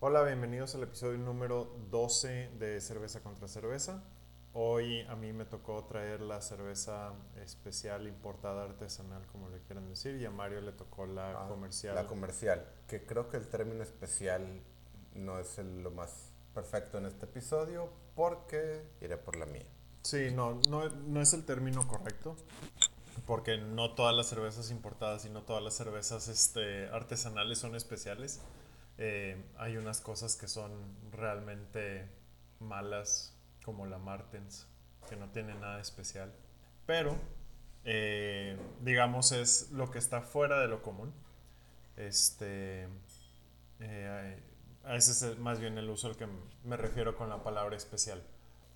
[0.00, 4.02] Hola, bienvenidos al episodio número 12 de Cerveza contra Cerveza.
[4.52, 10.16] Hoy a mí me tocó traer la cerveza especial importada artesanal, como le quieran decir,
[10.16, 11.94] y a Mario le tocó la Ah, comercial.
[11.94, 14.62] La comercial, que creo que el término especial
[15.14, 19.66] no es el- lo más perfecto en este episodio porque iré por la mía.
[20.02, 22.36] Sí, no, no, no es el término correcto,
[23.26, 28.40] porque no todas las cervezas importadas y no todas las cervezas este, artesanales son especiales.
[29.02, 30.70] Eh, hay unas cosas que son
[31.10, 32.06] realmente
[32.58, 34.66] malas, como la Martens,
[35.08, 36.30] que no tiene nada especial.
[36.84, 37.16] Pero,
[37.84, 41.14] eh, digamos, es lo que está fuera de lo común.
[41.96, 42.88] Este,
[43.80, 44.38] eh,
[44.84, 46.28] a ese es más bien el uso al que
[46.64, 48.22] me refiero con la palabra especial.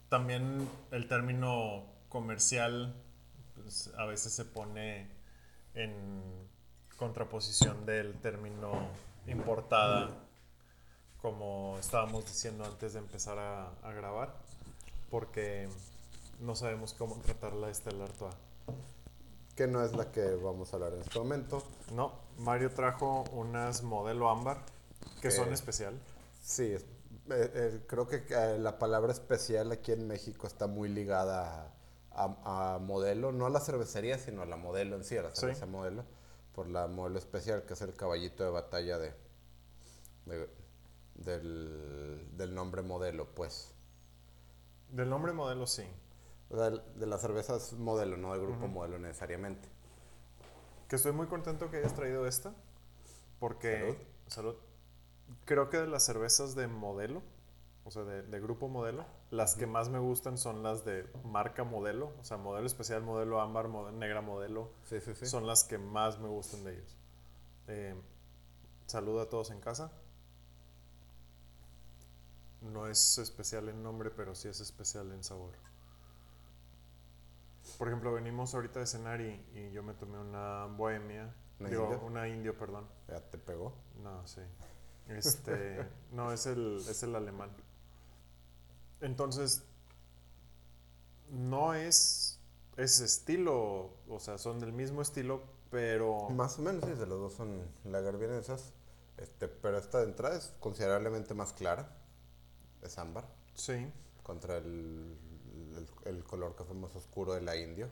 [0.09, 2.95] También el término comercial
[3.57, 5.07] pues, a veces se pone
[5.75, 6.49] en
[6.97, 8.89] contraposición del término
[9.27, 10.11] importada,
[11.23, 14.35] como estábamos diciendo antes de empezar a, a grabar,
[15.11, 15.69] porque
[16.41, 18.31] no sabemos cómo tratar la Estelar Toa.
[19.57, 21.63] Que no es la que vamos a hablar en este momento.
[21.93, 24.59] No, Mario trajo unas modelo ámbar
[25.23, 25.95] que son Que- especial.
[26.43, 26.83] Sí, es-
[27.31, 31.73] eh, eh, creo que eh, la palabra especial aquí en México está muy ligada
[32.11, 35.23] a, a- a modelo, no a la cervecería, sino a la modelo en sí, a
[35.23, 35.43] la Sí.
[35.43, 36.05] cerveza modelo,
[36.55, 39.13] por la modelo especial, que es el caballito de batalla de,
[40.27, 40.49] de-
[41.17, 43.73] del, del nombre modelo, pues.
[44.91, 45.85] Del nombre modelo sí.
[46.51, 49.69] O sea, de las cervezas modelo, no del grupo modelo necesariamente.
[50.89, 52.55] Que estoy muy contento que hayas traído esta.
[53.41, 53.79] Porque.
[53.79, 53.97] Salud.
[54.29, 54.55] Salud.
[55.47, 57.23] Creo que de las cervezas de modelo,
[57.85, 61.65] o sea, de, de grupo modelo, las que más me gustan son las de marca
[61.65, 64.71] modelo, o sea, modelo especial, modelo ámbar, negra modelo.
[64.85, 65.27] Sí, sí, sí.
[65.27, 66.97] Son las que más me gustan de ellos.
[67.69, 67.95] Eh,
[68.87, 69.93] saludo a todos en casa.
[72.63, 75.53] No es especial en nombre, pero sí es especial en sabor.
[77.77, 81.35] Por ejemplo, venimos ahorita de cenar y, y yo me tomé una bohemia.
[81.61, 82.01] ¿Una digo, indio?
[82.01, 82.89] una indio, perdón.
[83.09, 83.75] Ya te pegó.
[84.03, 84.41] No, sí.
[85.09, 87.51] Este, no, es el, es el alemán.
[89.05, 89.63] Entonces,
[91.31, 92.41] no es
[92.77, 97.19] ese estilo, o sea, son del mismo estilo, pero Más o menos, sí, de los
[97.21, 98.73] dos son lagervienesas.
[99.17, 101.97] Este, pero esta de entrada es considerablemente más clara.
[102.83, 103.27] Es ámbar.
[103.55, 105.17] sí, Contra el,
[105.77, 107.89] el, el color café más oscuro de la indio.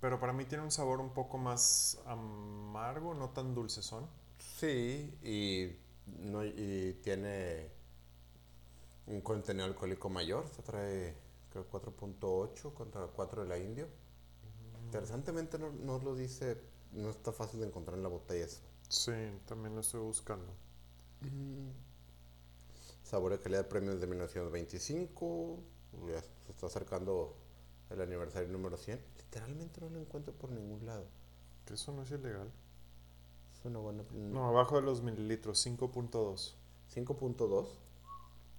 [0.00, 4.08] pero para mí tiene un sabor un poco más amargo, no tan dulcezón.
[4.38, 5.76] Sí, y,
[6.06, 7.70] no, y tiene
[9.08, 10.48] un contenido alcohólico mayor.
[10.48, 11.14] Se trae,
[11.50, 13.88] creo, 4.8 contra 4 de la indio.
[14.84, 16.58] Interesantemente no, no lo dice,
[16.92, 18.60] no está fácil de encontrar en la botella eso.
[18.88, 19.12] Sí,
[19.46, 20.50] también lo estoy buscando.
[23.02, 25.58] Sabor de calidad premios de 1925.
[26.08, 27.36] Ya se está acercando
[27.90, 28.98] el aniversario número 100.
[29.16, 31.06] Literalmente no lo encuentro por ningún lado.
[31.66, 32.50] Que eso no es ilegal.
[33.52, 34.04] Es una buena.
[34.12, 36.54] No, abajo de los mililitros, 5.2.
[36.94, 37.68] 5.2.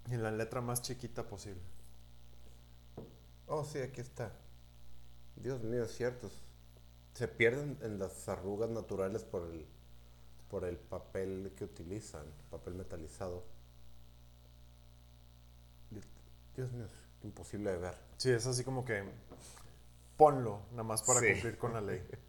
[0.09, 1.61] Y la letra más chiquita posible.
[3.47, 4.31] Oh, sí, aquí está.
[5.35, 6.29] Dios mío, es cierto.
[7.13, 9.65] Se pierden en las arrugas naturales por el,
[10.49, 13.43] por el papel que utilizan, papel metalizado.
[16.55, 17.95] Dios mío, es imposible de ver.
[18.17, 19.03] Sí, es así como que
[20.17, 21.31] ponlo, nada más para Sí.
[21.33, 22.01] cumplir con la ley.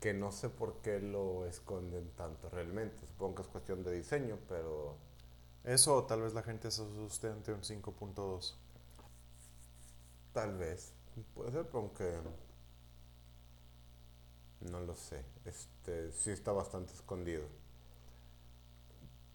[0.00, 3.06] Que no sé por qué lo esconden tanto realmente.
[3.06, 4.96] Supongo que es cuestión de diseño, pero
[5.64, 8.54] Eso o tal vez la gente se asuste ante un 5.2.
[10.32, 10.92] tal vez.
[11.34, 12.20] Puede ser, pero aunque
[14.60, 15.24] no lo sé.
[15.44, 17.44] Este sí está bastante escondido.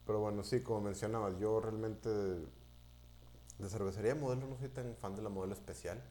[0.05, 5.21] Pero bueno, sí, como mencionabas, yo realmente de cervecería modelo no soy tan fan de
[5.21, 6.01] la modelo especial,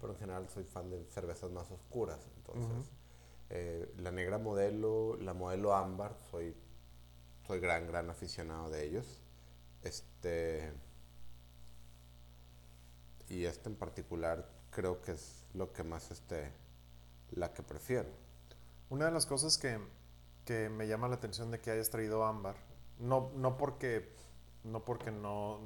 [0.00, 2.26] pero en general soy fan de cervezas más oscuras.
[2.36, 2.90] Entonces,
[3.50, 6.54] eh, la negra modelo, la modelo ámbar, soy,
[7.46, 9.20] soy gran, gran aficionado de ellos.
[9.82, 10.72] Este.
[13.28, 16.52] Y esta en particular creo que es lo que más este.
[17.32, 18.08] la que prefiero.
[18.90, 19.78] Una de las cosas que,
[20.44, 22.56] que me llama la atención de que hayas traído ámbar,
[22.98, 24.16] no, no porque
[24.64, 25.60] no porque no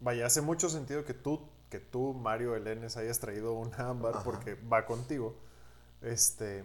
[0.00, 4.24] vaya, hace mucho sentido que tú, que tú, Mario Elenes, hayas traído un ámbar Ajá.
[4.24, 5.36] porque va contigo.
[6.00, 6.64] Este,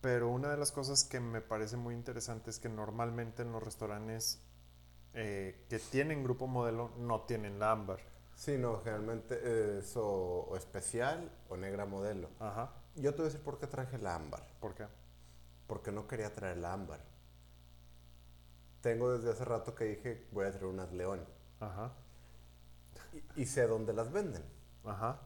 [0.00, 3.62] pero una de las cosas que me parece muy interesante es que normalmente en los
[3.62, 4.40] restaurantes
[5.14, 8.00] eh, que tienen grupo modelo no tienen la ámbar.
[8.34, 12.28] Sí, no, generalmente es o, o especial o negra modelo.
[12.38, 12.72] Ajá.
[12.96, 14.42] Yo te voy a decir por qué traje la ámbar.
[14.60, 14.86] ¿Por qué?
[15.66, 17.00] Porque no quería traer la ámbar.
[18.80, 21.20] tengo desde hace rato que dije, voy a traer unas León.
[21.60, 21.92] Ajá.
[23.12, 24.42] Y, y sé dónde las venden.
[24.84, 25.20] Ajá.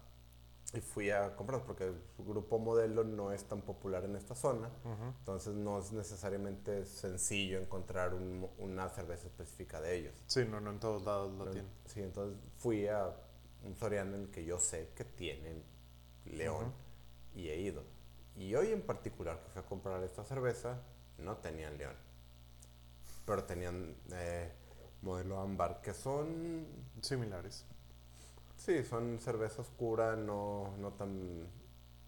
[0.74, 4.68] Y fui a comprar porque su grupo modelo no es tan popular en esta zona.
[5.20, 10.14] Entonces no es necesariamente sencillo encontrar un- una cerveza específica de ellos.
[10.26, 11.70] Sí, no, no en todos lados la tienen.
[11.86, 13.14] Sí, entonces fui a
[13.62, 15.62] un Soriana en el que yo sé que tienen
[16.26, 16.72] León
[17.34, 17.82] y he ido.
[18.36, 20.80] Y hoy en particular que fui a comprar esta cerveza,
[21.18, 21.94] no tenían León.
[23.24, 24.52] Pero tenían eh,
[25.02, 26.66] modelo ámbar, que son,
[27.00, 27.64] Similares.
[28.64, 31.48] Sí, son cerveza oscura, no, no, tan,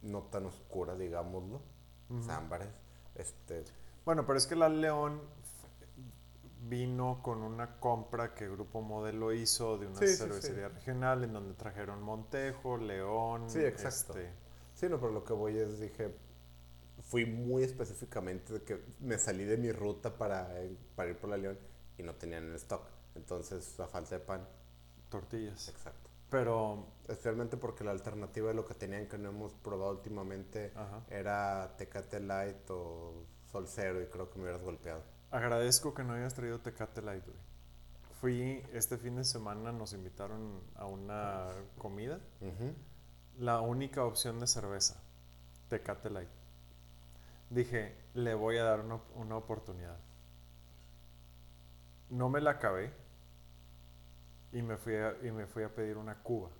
[0.03, 1.61] no tan oscura, digámoslo.
[2.09, 2.69] O sea, ámbares.
[3.15, 3.65] Este,
[4.05, 5.21] Bueno, pero es que la León
[6.69, 11.33] vino con una compra que Grupo Modelo hizo de una Sí, sí, cervecería regional en
[11.33, 13.51] donde trajeron Montejo, León.
[13.51, 14.19] Sí, exacto.
[14.19, 14.33] este,
[14.75, 16.15] Sí, no, pero lo que voy es, dije,
[17.03, 20.49] fui muy específicamente de que me salí de mi ruta para,
[20.95, 21.59] para ir por la León
[21.99, 22.83] y no tenían en stock.
[23.15, 24.47] Entonces, a falta de pan,
[25.09, 25.69] tortillas.
[25.69, 26.06] exacto.
[26.31, 31.05] Pero, Especialmente porque la alternativa de lo que tenían que no hemos probado últimamente ajá.
[31.09, 35.05] era Tecate Light o Sol Cero y creo que me hubieras golpeado.
[35.31, 37.39] Agradezco que no hayas traído Tecate Light, güey.
[38.21, 41.47] Fui este fin de semana, nos invitaron a una
[41.79, 42.19] comida.
[42.41, 42.75] Ujú.
[43.39, 45.01] La única opción de cerveza,
[45.69, 46.31] Tecate Light.
[47.51, 49.99] Dije, le voy a dar una, una oportunidad.
[52.11, 52.93] No me la acabé
[54.59, 56.51] y me fui a, y me fui a pedir una cuba.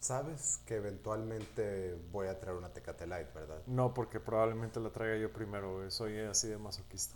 [0.00, 3.62] Sabes que eventualmente voy a traer una Tecate Light, ¿verdad?
[3.66, 5.90] No, porque probablemente la traiga yo primero, güey.
[5.90, 7.14] Soy así de masoquista.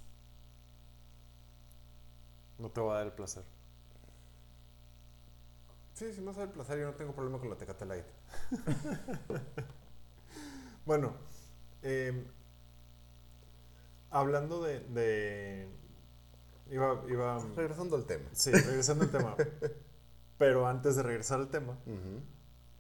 [2.58, 3.44] No te voy a dar el placer.
[5.94, 8.04] Sí, si me hace el placer, yo no tengo problema con la Tecate Light.
[10.84, 11.14] Bueno,
[11.82, 12.24] eh,
[14.10, 15.68] hablando de, de-
[16.70, 17.38] Iba, iba...
[17.56, 18.24] Regresando al tema.
[18.32, 19.36] Sí, regresando al tema.
[20.38, 21.78] Pero antes de regresar al tema,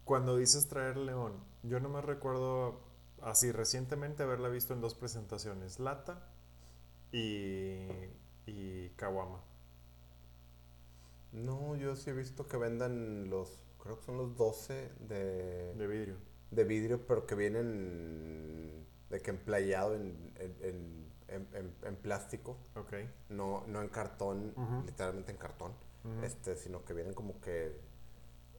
[0.04, 2.80] cuando dices traer león, yo no me recuerdo
[3.22, 6.28] así recientemente haberla visto en dos presentaciones, Lata
[7.12, 7.86] y,
[8.46, 9.40] y Kawama.
[11.32, 15.86] No, yo sí he visto que vendan los, creo que son los 12 de, De
[15.86, 16.16] vidrio.
[16.50, 21.03] de vidrio, pero que vienen de que emplayado en, en, en,
[21.34, 22.92] en- en- en plástico, Ok.
[23.30, 24.54] no, no en cartón,
[24.86, 25.72] literalmente en cartón,
[26.22, 27.80] este, sino que vienen como que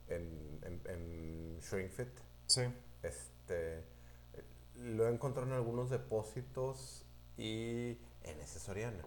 [0.08, 2.10] en, en, en shrink fit.
[2.48, 2.62] Sí.
[3.04, 3.84] Este,
[4.76, 7.06] lo he encontrado en algunos depósitos
[7.38, 9.04] y en ese Soriana.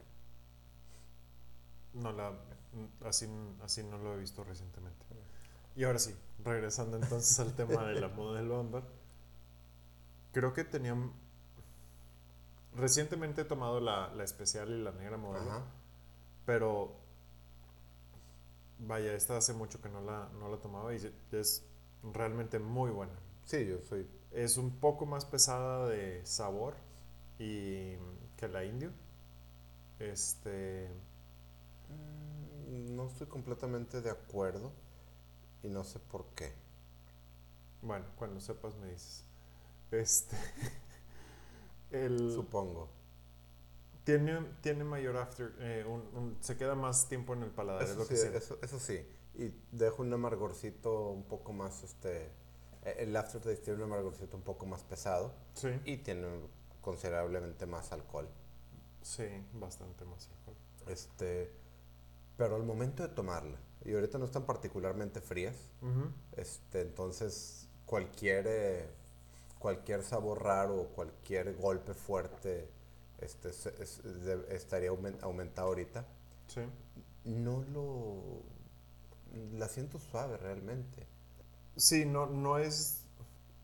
[1.95, 2.33] No la,
[3.05, 3.29] así,
[3.63, 5.05] así no lo he visto recientemente.
[5.75, 6.15] Y ahora sí,
[6.45, 8.85] regresando entonces al tema de la modelo ámbar.
[10.33, 11.13] Creo que tenían...
[12.79, 15.51] Recientemente he tomado la, la especial y la negra modelo.
[15.51, 15.63] Ajá.
[16.47, 16.97] Pero
[18.79, 21.65] vaya, esta hace mucho que no la, no la tomaba y es
[22.15, 23.13] realmente muy buena.
[23.45, 26.75] Sí, yo soy Es un poco más pesada de sabor
[27.39, 27.97] y
[28.37, 28.91] que la indio.
[29.99, 30.89] Este,
[31.89, 34.73] Mm, No estoy completamente de acuerdo
[35.63, 36.53] y no sé por qué.
[37.83, 39.25] bueno, cuando sepas me dices.
[39.91, 40.37] Este,
[41.91, 42.89] el, Supongo.
[44.05, 47.91] tiene, tiene mayor after, eh, un- un- se queda más tiempo en el paladar, es
[47.91, 49.07] Eso lo sí, que eso, eso sí.
[49.35, 52.27] Y deja un amargorcito un poco más, este...
[52.85, 56.27] eh, El aftertaste tiene un amargorcito un poco más pesado Sí, y tiene
[56.81, 58.29] considerablemente más alcohol.
[59.03, 60.57] sí, bastante más alcohol.
[60.89, 61.53] Este...
[62.37, 65.57] Pero al momento de tomarla, y ahorita no están particularmente frías,
[66.37, 68.89] este, entonces cualquier, eh,
[69.59, 72.69] cualquier sabor raro cualquier golpe fuerte
[73.21, 76.07] este, se- es- de- estaría aumen- aumentado ahorita.
[76.47, 76.61] Sí.
[77.25, 78.43] No lo...
[79.59, 81.07] La siento suave realmente.
[81.77, 83.05] Sí, no, no es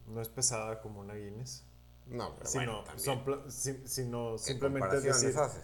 [0.06, 1.64] no es pesada como una Guinness,
[2.06, 3.04] No, pero sino, bueno, también.
[3.04, 5.62] son pla- si- sino ¿Qué simplemente decir, haces?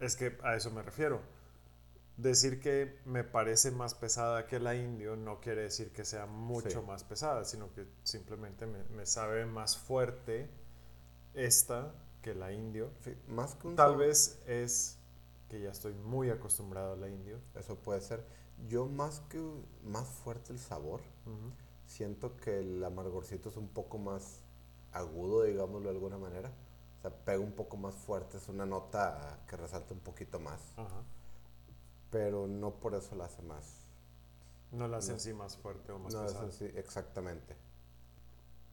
[0.00, 1.20] es que a eso me refiero.
[2.16, 6.80] Decir que me parece más pesada que la indio no quiere decir que sea mucho
[6.80, 6.86] Sí.
[6.86, 10.48] más pesada, sino que simplemente me, me sabe más fuerte
[11.34, 12.90] esta que la indio.
[13.00, 14.98] Sí, más que un Tal sabor- vez es
[15.48, 17.40] que ya estoy muy acostumbrado a la indio.
[17.54, 18.24] Eso puede ser.
[18.68, 19.40] Yo más que
[19.82, 21.00] más fuerte el sabor,
[21.86, 24.40] siento que el amargorcito es un poco más
[24.92, 26.52] agudo, digámoslo de alguna manera.
[26.98, 30.60] O sea, pega un poco más fuerte, es una nota que resalta un poquito más.
[30.76, 31.02] Ajá.
[32.12, 33.80] Pero no por eso la hace más.
[34.70, 35.14] No la hace No.
[35.14, 36.48] en sí más fuerte o más No es pesada.
[36.48, 37.56] así, exactamente.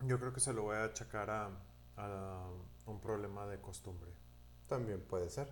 [0.05, 1.49] Yo creo que se lo voy a achacar a,
[1.97, 2.49] a
[2.85, 4.11] un problema de costumbre.
[4.67, 5.51] También puede ser.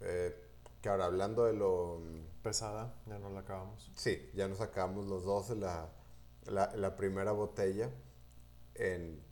[0.00, 0.48] Eh,
[0.80, 2.00] que ahora hablando de lo...
[2.42, 3.90] Pesada, ya no la acabamos.
[3.94, 5.90] Sí, ya nos acabamos los dos la,
[6.46, 7.90] la, la primera botella
[8.74, 9.22] en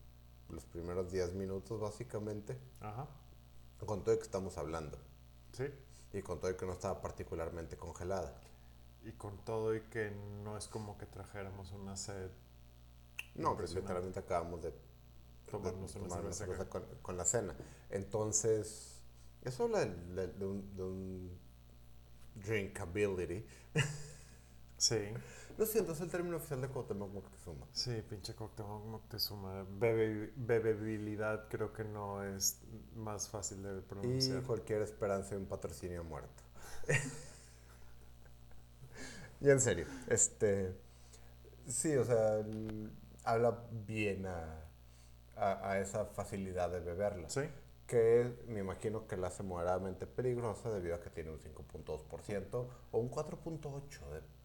[0.48, 2.56] los primeros 10 minutos básicamente.
[2.80, 3.08] Ajá.
[3.84, 4.98] Con todo el que estamos hablando.
[5.52, 5.64] Sí.
[6.12, 8.34] Y con todo el que no estaba particularmente congelada.
[9.04, 10.10] Y con todo y que
[10.44, 12.30] no es como que trajéramos una sed.
[13.34, 14.74] No, pues literalmente acabamos de
[15.50, 17.54] tomarnos, cerveza cerveza con, con la cena.
[17.90, 19.02] Entonces,
[19.42, 21.38] eso habla de, de- de un, de un
[22.34, 23.44] drinkability.
[24.78, 24.96] Sí.
[25.60, 27.66] No siento, es el término oficial de Cuauhtémoc Moctezuma.
[27.72, 29.66] Sí, pinche Cuauhtémoc Moctezuma.
[29.78, 32.62] Bebe, bebebilidad creo que no es
[32.96, 34.42] más fácil de Y pronunciar.
[34.44, 36.42] cualquier esperanza de un patrocinio muerto.
[39.42, 40.74] y en serio, este.
[41.68, 42.42] Sí, o sea,
[43.24, 44.62] habla bien a,
[45.36, 47.28] a, a esa facilidad de beberla.
[47.28, 47.42] Sí.
[47.86, 52.98] Que me imagino que la hace moderadamente peligrosa debido a que tiene un 5.2% o
[52.98, 54.08] un 4.8%.
[54.10, 54.39] de-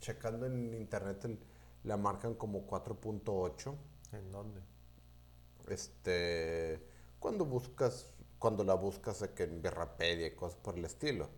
[0.00, 1.38] checando en internet el-
[1.84, 3.78] la marcan como 4.8%.
[4.12, 4.60] ¿En dónde?
[5.68, 6.80] este
[7.18, 11.28] cuando buscas cuando la buscas en Birrapedia y cosas por el estilo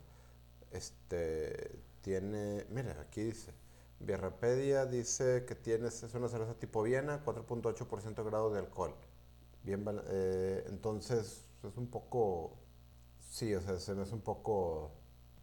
[0.73, 3.53] este tiene mira aquí dice
[4.01, 8.95] Birrapedia dice que tienes es una cerveza tipo Viena 4.8% grado de alcohol
[9.65, 12.57] bien eh, entonces es un poco
[13.31, 14.93] sí o sea se me hace un poco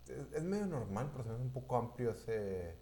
[0.08, 2.78] es, es medio normal pero se me hace un poco amplio ese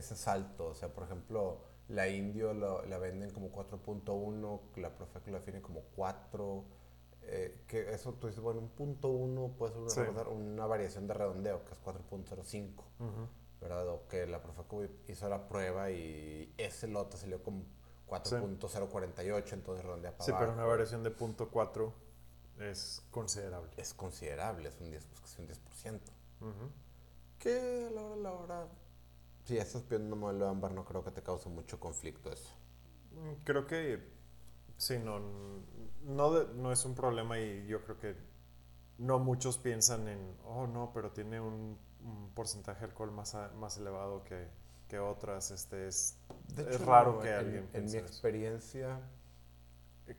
[0.00, 0.66] ese salto.
[0.68, 5.60] O sea, por ejemplo, la Indio lo- la venden como 4.1, la Profeco la define
[5.62, 6.64] como 4.
[7.22, 10.28] eh, que eso tú dices, bueno, un punto 1 puede ser una, Sí.
[10.30, 13.28] una variación de redondeo, que es 4.05, Ujú.
[13.60, 13.86] ¿verdad?
[13.88, 17.64] O que la Profeco hizo la prueba y ese lote salió como
[18.08, 20.58] 4.048, entonces redondea para Sí, pero abajo.
[20.58, 21.92] una variación de punto .4
[22.58, 23.70] es considerable.
[23.76, 25.24] Es considerable, es un 10%.
[25.24, 26.12] es un 10%.
[26.40, 26.70] Ujú.
[27.38, 28.68] Que a la hora, a la hora...
[29.50, 32.54] Si ya estás pidiendo un modelo ámbar, no creo que te cause mucho conflicto eso.
[33.12, 34.00] Mm, Creo que
[34.76, 35.20] sí, no,
[36.04, 38.16] no, de- no es un problema y yo creo que
[38.98, 43.50] no muchos piensan en, oh no, pero tiene un, un porcentaje de alcohol más, a-
[43.54, 44.48] más elevado que,
[44.88, 45.50] que otras.
[45.50, 46.18] Este es,
[46.54, 48.06] De es raro no, que en- alguien En, piense mi eso.
[48.06, 49.00] experiencia,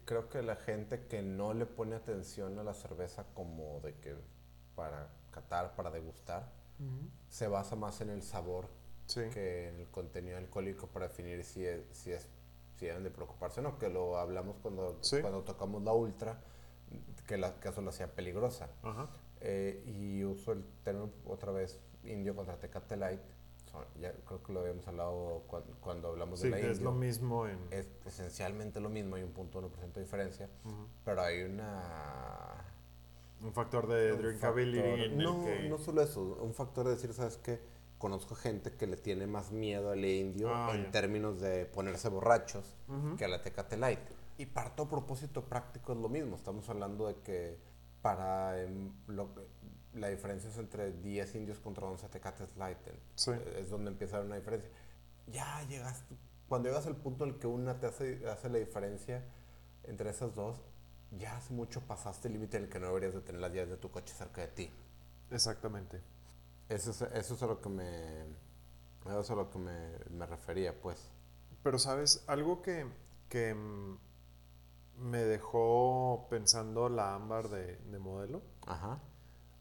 [0.06, 4.16] creo que la gente que no le pone atención a la cerveza como de que
[4.76, 6.52] para catar, para degustar,
[7.30, 8.70] se basa más en el sabor
[9.12, 12.28] Sí, que el contenido alcohólico para definir si, es, si, es,
[12.78, 15.20] si deben de preocuparse o no, que lo hablamos cuando, Sí.
[15.22, 16.40] cuando tocamos la ultra,
[17.28, 18.70] que, la, que eso lo hacía peligrosa.
[18.84, 19.10] ajá.
[19.44, 23.22] Eh, y uso el término otra vez indio contra Tecate Light.
[23.72, 26.78] Son- ya creo que lo habíamos hablado cuan- cuando, hablamos Sí, de la que es
[26.78, 26.92] indio.
[26.92, 27.58] lo mismo en...
[27.72, 30.88] Es esencialmente lo mismo, hay un punto 1% de diferencia, Ujú.
[31.04, 32.66] pero hay una...
[33.42, 35.68] Un factor de drinkability no, que...
[35.70, 37.60] no solo eso, un factor de decir, ¿sabes qué?
[38.02, 42.66] Conozco gente que le tiene más miedo al indio Ah, en términos de ponerse borrachos
[43.16, 44.00] que a la Tecate Light.
[44.40, 46.36] Y para todo propósito práctico es lo mismo.
[46.36, 47.60] Estamos hablando de que
[48.02, 49.46] para em, lo que-
[49.94, 52.80] la diferencia es entre 10 indios contra 11 Tecates Light.
[53.14, 53.34] Sí.
[53.58, 54.72] Es donde empieza una diferencia.
[55.28, 56.16] Ya llegaste.
[56.50, 59.24] Cuando llegas al punto en el que una te hace, hace la diferencia
[59.84, 60.60] entre esas dos,
[61.12, 63.70] ya hace mucho pasaste el límite en el que no deberías de tener las llaves
[63.70, 64.72] de tu coche cerca de ti.
[65.30, 66.02] Exactamente.
[66.72, 68.22] Eso es, eso es a lo que me.
[69.06, 71.12] Eso es a lo que me, me refería, pues.
[71.64, 72.24] Pero, ¿sabes?
[72.28, 72.88] Algo que,
[73.28, 73.98] que mm,
[74.98, 78.42] me dejó pensando la ámbar de, de modelo.
[78.66, 79.02] Ajá.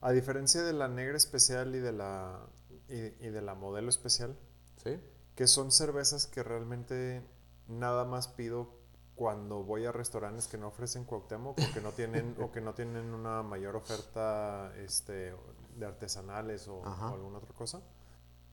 [0.00, 2.46] A diferencia de la negra especial y de la,
[2.88, 4.38] y, y de la modelo especial,
[4.82, 4.98] ¿Sí?
[5.34, 7.22] que son cervezas que realmente
[7.66, 8.78] nada más pido
[9.14, 12.72] cuando voy a restaurantes que no ofrecen Cuauhtémoc o que no tienen, o que no
[12.72, 15.34] tienen una mayor oferta este,
[15.80, 17.82] de artesanales o, alguna otra cosa.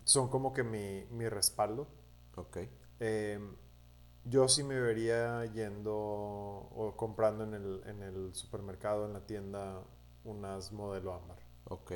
[0.04, 1.88] Son como que mi, mi respaldo.
[2.36, 2.58] Ok.
[3.00, 3.40] Eh,
[4.26, 9.82] yo sí me vería yendo o comprando en el, en el supermercado, en la tienda,
[10.24, 11.40] unas modelo ámbar.
[11.66, 11.94] Ok.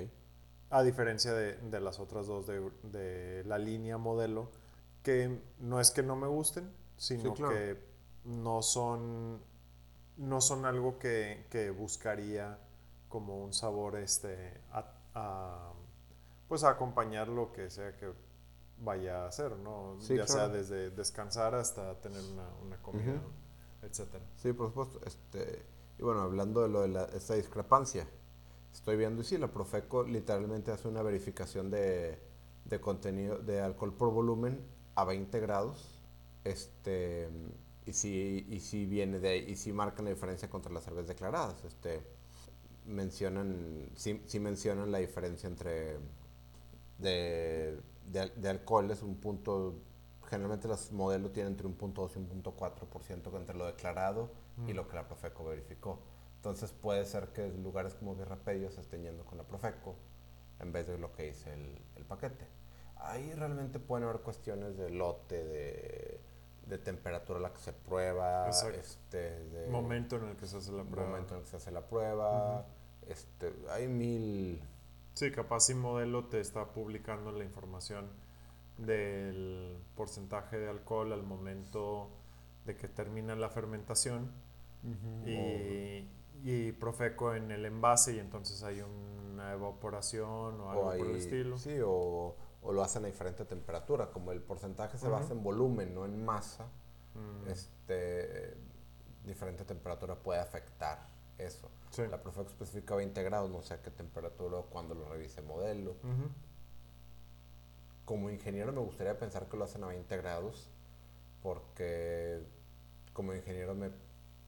[0.70, 4.50] A diferencia de, de las otras dos de, de la línea modelo,
[5.04, 7.54] que no es que no me gusten, sino claro.
[7.54, 7.78] que
[8.24, 9.42] no son,
[10.18, 12.60] no son algo que, que buscaría
[13.10, 15.74] como un sabor este, a, a,
[16.48, 18.12] pues a acompañar lo que sea que
[18.80, 19.98] vaya a hacer, ¿no?
[20.00, 23.32] Sí, ya sea desde descansar hasta tener una, una comida, Ujú.
[23.82, 24.25] etcétera.
[24.36, 25.00] Sí, por supuesto.
[25.06, 25.65] Este,
[26.00, 28.08] y bueno, hablando de lo de la, esta discrepancia,
[28.74, 32.20] estoy viendo y sí, la Profeco literalmente hace una verificación de,
[32.65, 34.60] de contenido de alcohol por volumen
[34.96, 36.01] a 20 grados.
[36.44, 37.30] Este,
[37.86, 41.08] y sí, y sí viene de ahí, y sí marcan la diferencia contra las cervezas
[41.10, 41.63] declaradas.
[41.65, 42.01] Este,
[42.92, 45.98] mencionan, sí, sí mencionan la diferencia entre
[46.98, 49.76] de, de, de alcohol, es un punto,
[50.30, 54.32] generalmente los modelos tienen entre un punto 2 y un punto 4% entre lo declarado
[54.68, 56.00] y lo que la Profeco verificó.
[56.36, 59.96] Entonces puede ser que lugares como Guerra se estén yendo con la Profeco
[60.60, 62.48] en vez de lo que dice el, el paquete.
[62.98, 66.22] Ahí realmente pueden haber cuestiones de lote, de,
[66.68, 70.72] de temperatura a la que se prueba, este, de momento en el que se hace
[70.72, 71.10] la prueba.
[71.10, 72.66] Momento en el que se hace la prueba.
[73.12, 74.62] Este, hay mil...
[75.13, 78.10] Sí, capaz si modelo te está publicando la información
[78.77, 82.10] del porcentaje de alcohol al momento
[82.65, 84.32] de que termina la fermentación
[85.25, 86.08] y,
[86.44, 91.58] y, Profeco en el envase y entonces hay una evaporación o algo por el estilo.
[91.58, 94.12] Sí, o o lo hacen a diferente temperatura.
[94.12, 96.65] Como el porcentaje se basa en volumen, no en masa,
[97.15, 97.50] mm.
[97.50, 98.56] este,
[99.25, 101.10] diferente temperatura puede afectar
[101.46, 101.70] eso.
[102.10, 105.96] La Profeco especifica 20 grados, no sé a qué temperatura o cuando lo revise modelo.
[108.06, 110.70] Como ingeniero me gustaría pensar que lo hacen a 20 grados,
[111.42, 112.42] porque
[113.14, 113.92] como ingeniero me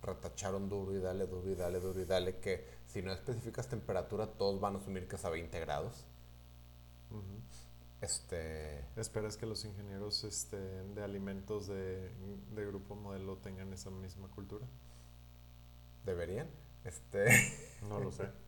[0.01, 4.27] retacharon duro y dale, duro y dale, duro y dale, que si no especificas temperatura,
[4.27, 6.05] todos van a asumir que es a 20 grados.
[8.01, 8.85] Este...
[8.97, 12.09] ¿Esperas que los ingenieros este, de alimentos de,
[12.53, 14.65] de, Grupo Modelo tengan esa misma cultura?
[16.05, 16.49] ¿Deberían?
[16.85, 17.25] Este...
[17.87, 18.29] No lo sé.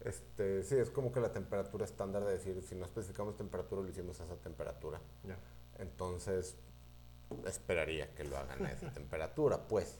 [0.00, 3.88] Este, sí, es como que la temperatura estándar de decir, si no especificamos temperatura, lo
[3.88, 5.00] hicimos a esa temperatura.
[5.78, 6.54] Entonces,
[7.44, 9.98] esperaría que lo hagan a esa temperatura, pues.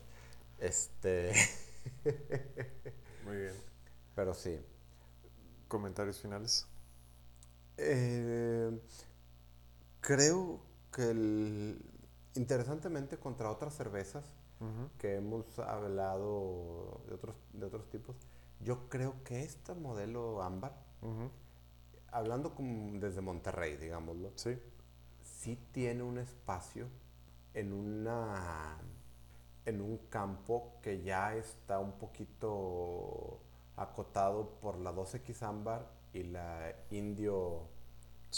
[0.58, 1.32] Este...
[3.24, 3.54] Muy bien.
[4.14, 4.60] Pero sí.
[5.66, 6.68] ¿Comentarios finales?
[7.76, 8.80] Eh,
[10.00, 10.60] creo
[10.92, 11.82] que el,
[12.34, 14.24] interesantemente contra otras cervezas
[14.98, 18.16] que hemos hablado de otros, de otros tipos,
[18.60, 20.74] yo creo que este modelo ámbar,
[22.10, 24.58] hablando como desde Monterrey, digámoslo, sí.
[25.22, 26.86] sí tiene un espacio
[27.54, 28.78] en una
[29.66, 33.40] en un campo que ya está un poquito
[33.76, 37.68] acotado por la 2X ámbar y la Indio.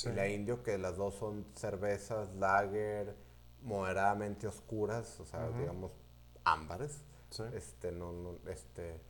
[0.05, 3.15] Y la Indio, que las dos son cervezas, lager,
[3.63, 5.93] moderadamente oscuras, o sea, digamos,
[6.53, 7.03] ámbares.
[7.53, 9.01] Este, no, este,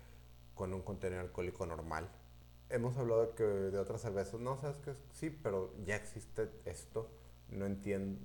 [0.55, 2.09] con un contenido alcohólico normal.
[2.69, 7.09] Hemos hablado de, que, de otras cervezas, no, sabes que sí, pero ya existe esto.
[7.51, 8.21] No entiendo,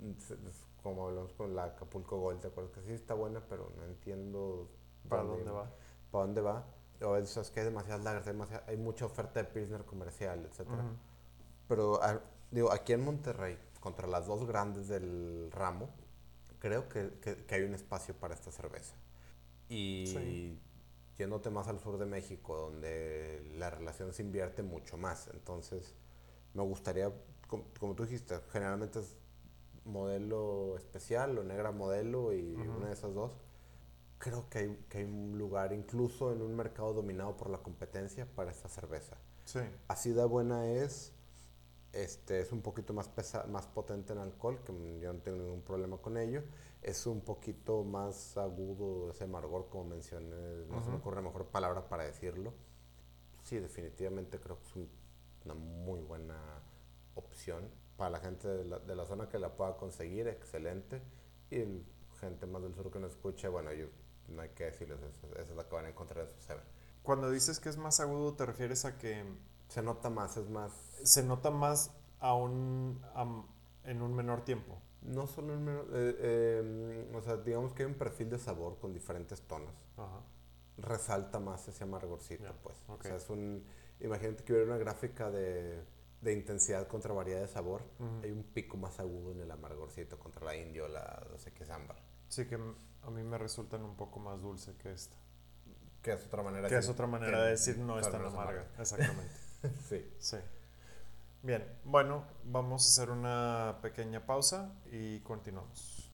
[0.82, 2.74] como hablamos con la Acapulco Gold, ¿te acuerdas?
[2.74, 4.70] Que sí está buena, pero no entiendo
[5.08, 5.72] para dónde va.
[6.12, 6.66] Para dónde va
[7.04, 8.28] o es que hay demasiadas lagers,
[8.68, 10.70] hay, mucha oferta de Pilsner comercial, etc.
[11.68, 12.00] Pero
[12.52, 15.90] digo, aquí en Monterrey, contra las dos grandes del ramo,
[16.60, 18.96] creo que, que, hay un espacio para esta cerveza.
[19.70, 20.58] Y
[21.18, 25.30] yéndote más al sur de México, donde la relación se invierte mucho más.
[25.34, 25.96] Entonces,
[26.54, 27.12] me gustaría,
[27.48, 29.16] como, tú dijiste, generalmente es
[29.86, 33.32] modelo especial o negra modelo y una de esas dos
[34.24, 38.26] creo que hay, que hay un lugar, incluso en un mercado dominado por la competencia,
[38.26, 39.18] para esta cerveza.
[39.44, 39.60] Sí.
[39.90, 41.12] Así de buena es,
[41.92, 45.62] este, es un poquito más, pesa, más potente en alcohol, que yo no tengo ningún
[45.62, 46.42] problema con ello.
[46.84, 51.48] Es un poquito más agudo ese amargor, como mencioné, no se me ocurre la mejor
[51.48, 52.54] palabra para decirlo.
[53.44, 54.76] Sí, definitivamente creo que es
[55.46, 56.38] una muy buena
[57.16, 61.02] opción para la gente de la, de la, zona que la pueda conseguir, excelente.
[61.50, 61.84] Y
[62.20, 63.88] gente más del sur que nos escuche, bueno, yo
[64.30, 66.64] no hay que decirles eso, eso es lo que van a encontrar en su Seven.
[67.04, 69.24] Cuando dices que es más agudo, ¿te refieres a que...
[69.68, 70.72] Se nota más, es más...
[71.04, 73.02] Se nota más a un,
[73.84, 74.78] en un menor tiempo.
[75.06, 75.68] No solo en.
[75.94, 79.74] Eh, em, o sea, digamos que hay un perfil de sabor con diferentes tonos.
[79.98, 80.22] Ajá.
[80.78, 82.78] Resalta más ese amargorcito, pues.
[82.88, 83.64] O sea, es un...
[84.00, 85.84] Imagínate que hubiera una gráfica de,
[86.22, 87.84] de intensidad contra variedad de sabor.
[88.24, 91.64] Hay un pico más agudo en el amargorcito contra la indio, la no sé qué
[91.64, 91.98] es ámbar.
[92.28, 95.16] Sí, que a mí me resultan un poco más dulce que esta.
[96.02, 96.68] Que es otra manera.
[96.68, 98.66] Que es otra manera de decir no es tan amarga.
[98.80, 99.36] Exactamente.
[99.88, 100.14] sí.
[100.20, 100.38] Sí.
[101.46, 106.10] Bien, bueno, vamos a hacer una pequeña pausa y continuamos.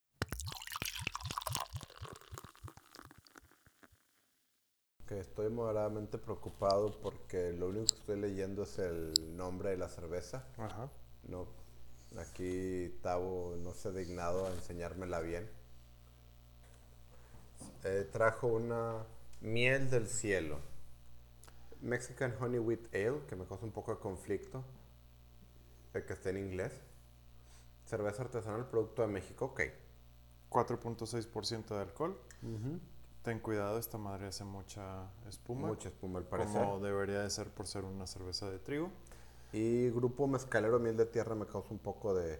[5.05, 9.87] Que estoy moderadamente preocupado porque lo único que estoy leyendo es el nombre de la
[9.87, 10.47] cerveza.
[10.57, 10.89] Ajá.
[11.27, 11.45] No,
[12.17, 15.47] aquí Tavo no se ha dignado a enseñármela bien.
[17.83, 19.05] Eh, trajo una
[19.41, 20.57] miel del cielo.
[21.81, 24.65] Mexican Honey Wheat Ale, que me causa un poco de conflicto,
[25.93, 26.73] el que esté en inglés.
[27.85, 29.61] Cerveza artesanal, producto de México, ok.
[30.49, 32.19] 4.6% de alcohol.
[33.23, 35.67] ten cuidado, esta madre hace mucha espuma.
[35.67, 36.63] Mucha espuma al parecer.
[36.63, 38.89] Como debería de ser por ser una cerveza de trigo.
[39.51, 42.39] Y grupo mezcalero miel de tierra me causa un poco de...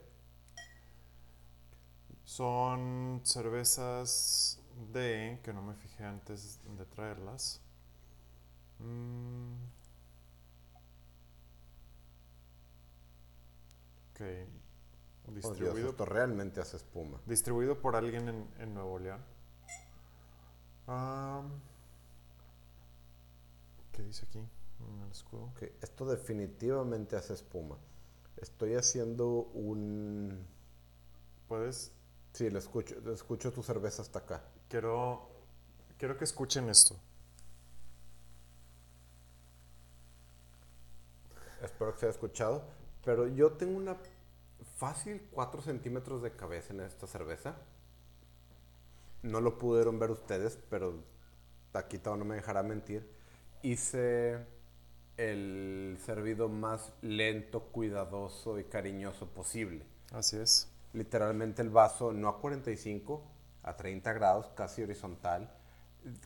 [2.24, 4.60] Son cervezas
[4.94, 7.62] de, que no me fijé antes de traerlas.
[8.78, 9.79] Mm.
[14.20, 14.26] Ok.
[15.28, 17.22] Oh, Dios, Distribuido, esto realmente hace espuma.
[17.26, 19.24] distribuido por alguien en, en Nuevo León.
[23.94, 24.40] ¿Qué dice aquí?
[24.40, 25.54] En el escudo.
[25.82, 27.78] Esto definitivamente hace espuma.
[28.38, 30.46] Estoy haciendo un...
[31.48, 31.92] Puedes.
[32.34, 34.44] Sí, le escucho, escucho tu cerveza hasta acá.
[34.68, 35.30] Quiero.
[35.98, 36.96] Quiero que escuchen esto.
[41.62, 42.79] Espero que se haya escuchado.
[43.04, 43.98] Pero yo tengo una
[44.78, 47.58] fácil 4 centímetros de cabeza en esta cerveza.
[49.22, 51.04] No lo pudieron ver ustedes, pero
[51.72, 53.10] Taquito no me dejará mentir.
[53.62, 54.46] Hice
[55.18, 59.86] el servido más lento, cuidadoso y cariñoso posible.
[60.14, 60.70] Así es.
[60.94, 63.22] Literalmente el vaso no a 45,
[63.64, 65.54] a 30 grados, casi horizontal,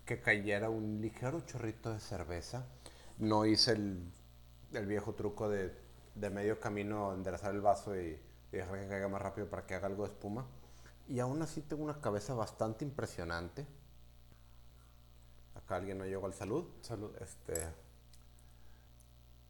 [0.05, 2.67] que cayera un ligero chorrito de cerveza.
[3.17, 4.11] No hice el,
[4.73, 5.73] el viejo truco de,
[6.15, 8.19] de medio camino enderezar el vaso y,
[8.51, 10.45] y dejar que caiga más rápido para que haga algo de espuma.
[11.07, 13.65] Y aún así tengo una cabeza bastante impresionante.
[15.55, 16.65] Acá alguien no llegó al salud.
[16.81, 17.11] Salud.
[17.21, 17.67] Este,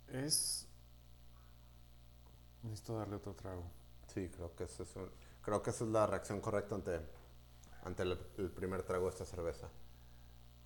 [0.08, 0.68] Es.
[2.64, 3.64] Necesito darle otro trago.
[4.08, 5.10] sí, creo que, eso es un-
[5.42, 7.02] creo que esa es la reacción correcta ante,
[7.84, 9.68] ante el, el primer trago de esta cerveza.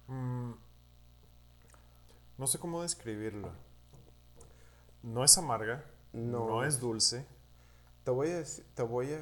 [0.08, 0.52] Mm,
[2.38, 3.52] no sé cómo describirla.
[5.04, 5.84] No es amarga.
[6.14, 6.48] No.
[6.48, 7.26] No, es dulce.
[8.04, 9.20] Te voy a te voy a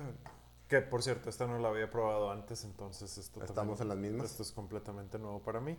[0.67, 3.97] Que por cierto, esta no la había probado antes, entonces esto ¿Estamos también- en las
[3.97, 4.31] mismas?
[4.31, 5.77] Esto es completamente nuevo para mí.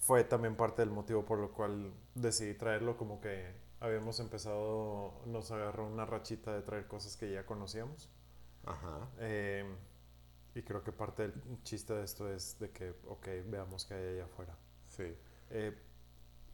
[0.00, 5.50] Fue también parte del motivo por lo cual decidí traerlo, como que habíamos empezado, nos
[5.50, 8.08] agarró una rachita de traer cosas que ya conocíamos.
[8.64, 9.08] Ajá.
[9.18, 9.64] Eh,
[10.54, 14.14] y creo que parte del chiste de esto es de que, ok, veamos qué hay
[14.14, 14.56] allá afuera.
[14.88, 15.16] Sí.
[15.50, 15.76] Eh,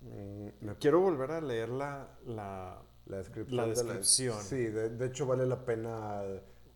[0.03, 3.57] me- quiero volver a leer la, la la descripción.
[3.57, 6.23] la de sí, de, de hecho vale la pena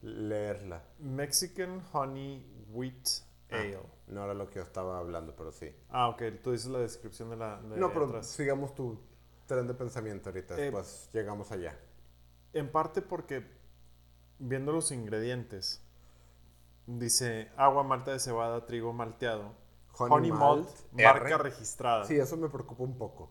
[0.02, 0.82] leerla.
[0.98, 3.06] Mexican Honey Wheat
[3.48, 3.78] Ah, Ale.
[4.08, 5.72] no era lo que yo estaba hablando, pero sí.
[5.88, 7.60] Ah, ok, tú dices la descripción de la...
[7.62, 8.26] de no, pero atrás.
[8.26, 8.98] sigamos tu
[9.46, 10.54] tren de pensamiento ahorita.
[10.58, 11.78] Eh, Después llegamos allá.
[12.52, 13.46] En parte porque
[14.40, 15.80] viendo los ingredientes,
[16.86, 19.52] dice agua, malta de cebada, trigo malteado,
[19.98, 21.38] honey, malt, marca R.
[21.38, 23.30] registrada, Sí, eso me preocupa un poco.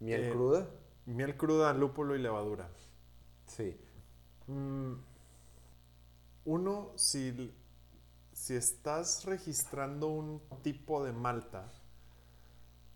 [0.00, 0.66] Miel Eh, cruda.
[1.06, 2.68] miel cruda, lúpulo y levadura.
[3.46, 3.76] Sí.
[4.46, 4.94] Mm,
[6.44, 7.54] uno, si,
[8.32, 11.70] si estás registrando un tipo de malta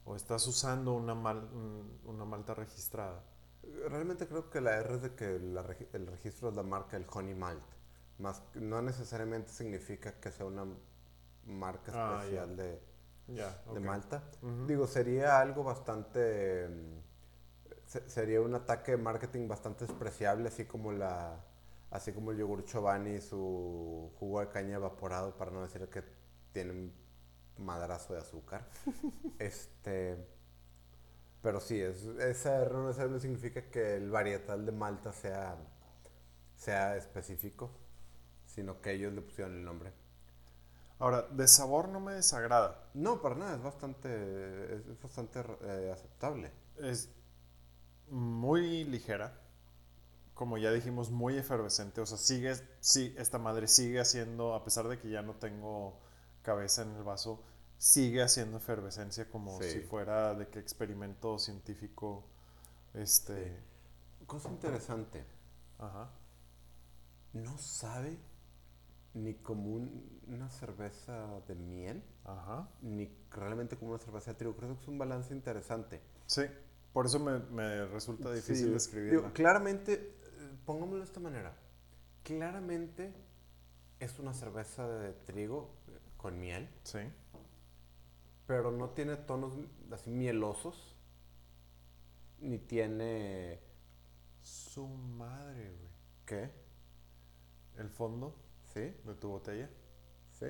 [0.05, 3.23] o estás usando una, mal- un- una malta registrada,
[3.89, 7.07] Realmente creo que la R es de que la el registro es la marca el
[7.11, 7.63] Honey Malt.
[8.19, 10.67] Más, no necesariamente significa que sea una
[11.47, 12.81] marca Ah, especial de.
[13.81, 14.23] Malta.
[14.67, 16.69] Digo, sería algo bastante.
[16.69, 17.01] mm,
[17.87, 21.43] se- sería un ataque de marketing bastante despreciable, así como la.
[21.91, 26.03] Así como el yogur Chobani y su jugo de caña evaporado, para no decir que
[26.53, 26.93] tiene un
[27.59, 28.69] madrazo de azúcar.
[29.39, 30.27] este.
[31.43, 35.57] Pero sí, es, esa no necesariamente significa que el varietal de Malta sea,
[36.57, 37.71] sea específico,
[38.47, 39.93] sino que ellos le pusieron el nombre.
[41.05, 42.89] Ahora, de sabor no me desagrada.
[42.95, 46.51] No, para nada, es bastante, es, bastante eh, aceptable.
[46.79, 47.11] Es
[48.09, 49.39] muy ligera.
[50.33, 52.01] Como ya dijimos, muy efervescente.
[52.01, 56.01] O sea, sigue, sí, esta madre sigue haciendo, a pesar de que ya no tengo
[56.41, 57.45] cabeza en el vaso,
[57.77, 59.73] sigue haciendo efervescencia como Sí.
[59.73, 62.25] si fuera de que experimento científico.
[62.95, 63.63] Este.
[64.27, 65.23] Cosa interesante,
[65.79, 66.09] Ajá.
[67.35, 68.17] no sabe
[69.15, 72.69] ni como un- una cerveza de miel, Ajá.
[72.83, 74.57] ni realmente como una cerveza de trigo.
[74.57, 76.01] Creo que es un balance interesante.
[76.27, 76.43] Sí.
[76.93, 79.21] Por eso me, me resulta difícil Sí, describirla.
[79.21, 81.57] digo, claramente, eh, pongámoslo de esta manera,
[82.23, 83.13] claramente
[84.01, 87.01] es una cerveza de trigo eh, con miel, Sí.
[88.47, 89.55] pero no tiene tonos
[89.93, 90.97] así mielosos,
[92.41, 93.61] ni tiene...
[94.43, 95.91] Su madre, güey.
[96.27, 96.51] ¿Qué?
[97.79, 98.37] El fondo
[98.75, 98.81] ¿Sí?
[99.05, 99.71] de tu botella
[100.39, 100.47] ¿Sí?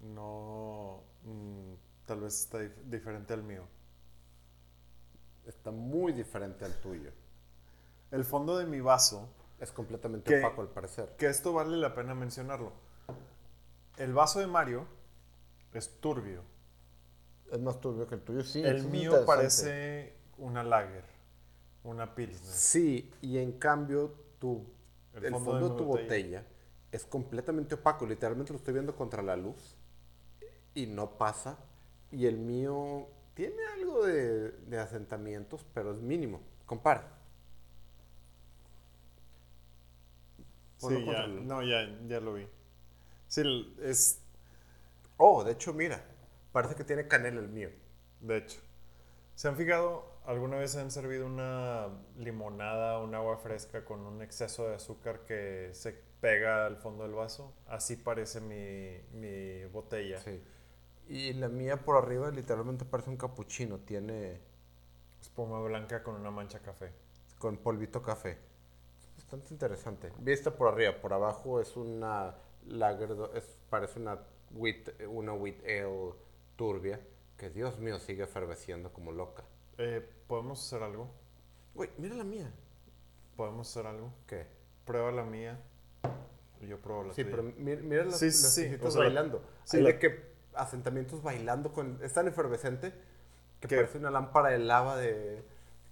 [0.00, 1.02] no.
[1.22, 1.72] mm,
[2.06, 3.64] tal vez está dif- diferente al mío.
[5.46, 7.10] Está muy diferente al tuyo.
[8.10, 9.28] El fondo de mi vaso,
[9.60, 11.14] Es completamente opaco al parecer.
[11.18, 12.72] que esto vale la pena mencionarlo.
[13.96, 14.86] El vaso de Mario
[15.72, 16.42] es turbio.
[17.52, 18.62] Es más turbio que el tuyo, sí.
[18.62, 21.04] el mío parece una lager,
[21.84, 22.52] una pilsner.
[22.52, 24.66] Sí, y en cambio tu,
[25.14, 26.40] El el, fondo de tu botella.
[26.40, 26.46] botella.
[26.94, 28.06] Es completamente opaco.
[28.06, 29.76] Literalmente lo estoy viendo contra la luz
[30.74, 31.58] y no pasa.
[32.10, 36.40] Y el mío tiene algo de, de asentamientos, pero es mínimo.
[36.66, 37.10] Compara.
[40.76, 42.46] Sí, ya, no, ya, ya lo vi.
[43.28, 43.42] Sí,
[43.82, 44.22] es,
[45.16, 46.04] Oh, de hecho, mira.
[46.52, 47.70] Parece que tiene canela el mío.
[48.20, 48.60] de hecho.
[49.34, 54.68] ¿Se han fijado, alguna vez han servido una limonada, un agua fresca con un exceso
[54.68, 57.52] de azúcar que se pega al fondo del vaso?
[57.66, 60.24] Así parece mi, mi botella.
[60.24, 60.42] Sí.
[61.06, 63.78] Y la mía por arriba literalmente parece un capuchino.
[63.80, 64.40] Tiene
[65.20, 66.92] Espuma blanca con una mancha café.
[67.38, 68.38] con polvito café.
[69.16, 70.12] Bastante interesante.
[70.18, 72.34] Vista por arriba, por abajo es una
[72.66, 74.18] lager, es, parece una
[74.50, 76.14] wheat, una wheat ale
[76.56, 77.00] turbia
[77.36, 79.44] que Dios mío sigue eferveciendo como loca.
[79.78, 81.10] Eh, ¿Podemos hacer algo?
[81.74, 82.52] Uy, mira la mía.
[83.36, 84.12] ¿Podemos hacer algo?
[84.26, 84.46] ¿Qué?
[84.84, 85.60] Prueba la mía.
[86.62, 87.36] Yo pruebo la Sí, tuya.
[87.36, 89.42] pero mi- mira las, Sí, las sí, piecitas o sea, bailando.
[89.64, 92.92] sí, Hay la- de que asentamientos bailando con es tan efervescente
[93.60, 95.42] que Que- parece una lámpara de lava de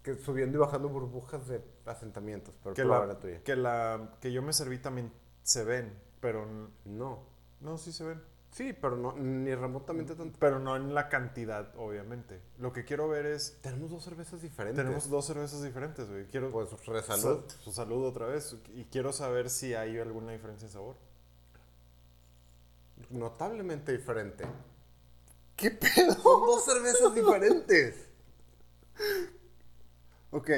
[0.03, 3.41] que subiendo y bajando burbujas de asentamientos, pero que, la, la tuya.
[3.45, 6.47] que la que yo me serví también se ven, pero
[6.85, 7.21] No.
[7.61, 8.23] no, sí se ven.
[8.53, 10.39] Sí, pero no ni remotamente tanto.
[10.39, 12.41] Pero no en la cantidad, obviamente.
[12.59, 13.59] Lo que quiero ver es.
[13.63, 14.77] Tenemos dos cervezas diferentes.
[14.85, 16.27] Tenemos dos cervezas diferentes, güey.
[16.27, 16.51] Quiero.
[16.51, 17.41] Pues resalud.
[17.49, 18.55] Sa- Su salud otra vez.
[18.75, 20.97] Y quiero saber si hay alguna diferencia en sabor.
[23.11, 24.45] Notablemente diferente.
[25.57, 26.13] ¿Qué pedo?
[26.15, 27.97] Son dos cervezas diferentes.
[30.31, 30.51] Ok.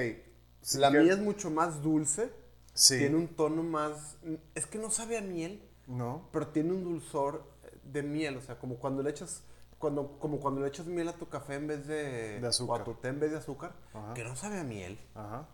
[0.78, 2.30] la mía es mucho más dulce.
[2.74, 2.98] Sí.
[2.98, 4.16] Tiene un tono más.
[4.54, 6.28] Es que no sabe a miel, No.
[6.32, 7.44] pero tiene un dulzor
[7.92, 8.36] de miel.
[8.36, 9.42] O sea, como cuando le echas.
[9.78, 12.40] Cuando, como cuando le echas miel a tu café en vez de.
[12.40, 12.80] De azúcar.
[12.80, 13.74] O a tu té en vez de azúcar.
[13.92, 14.14] Ajá.
[14.14, 14.98] Que no sabe a miel.
[15.14, 15.46] Ajá.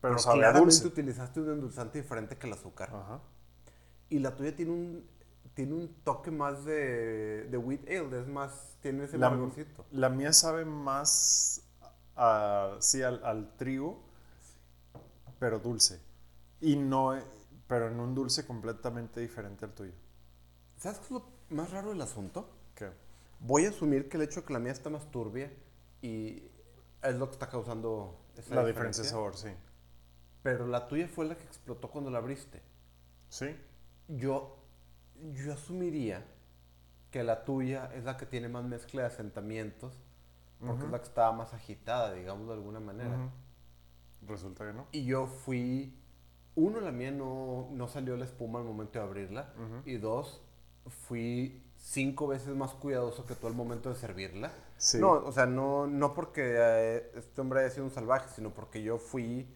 [0.00, 0.86] Pero, Pero sabe a claramente dulce.
[0.86, 2.90] utilizaste un endulzante diferente que el azúcar.
[2.94, 3.20] Ajá.
[4.10, 5.14] Y la tuya tiene un.
[5.54, 9.30] Tiene un toque más de, de wheat ale, es más, tiene ese La,
[9.92, 11.62] la mía sabe más.
[12.16, 14.02] a- sí, al, al trigo.
[15.38, 16.00] Pero dulce.
[16.60, 17.14] Y no.
[17.66, 19.92] Pero en un dulce completamente diferente al tuyo.
[20.76, 22.48] ¿Sabes qué es lo más raro del asunto?
[22.74, 22.90] ¿Qué?
[23.40, 25.52] Voy a asumir que el hecho de que la mía está más turbia
[26.02, 26.42] y
[27.02, 29.50] es lo que está causando esa La diferencia de sabor, sí.
[30.42, 32.62] Pero la tuya fue la que explotó cuando la abriste.
[33.28, 33.56] Sí.
[34.08, 34.58] Yo,
[35.32, 36.24] yo asumiría
[37.10, 40.04] que la tuya es la que tiene más mezcla de asentamientos
[40.66, 43.30] porque es la que estaba más agitada, digamos de alguna manera.
[44.26, 44.86] Resulta que no.
[44.92, 45.94] Y yo fui,
[46.54, 49.52] uno, la mía no, no salió la espuma al momento de abrirla.
[49.84, 50.42] Y dos,
[50.88, 54.52] fui cinco veces más cuidadoso que tú al momento de servirla.
[54.78, 54.98] Sí.
[54.98, 58.82] No, o sea, no, no porque eh, este hombre haya sido un salvaje, sino porque
[58.82, 59.46] yo fui,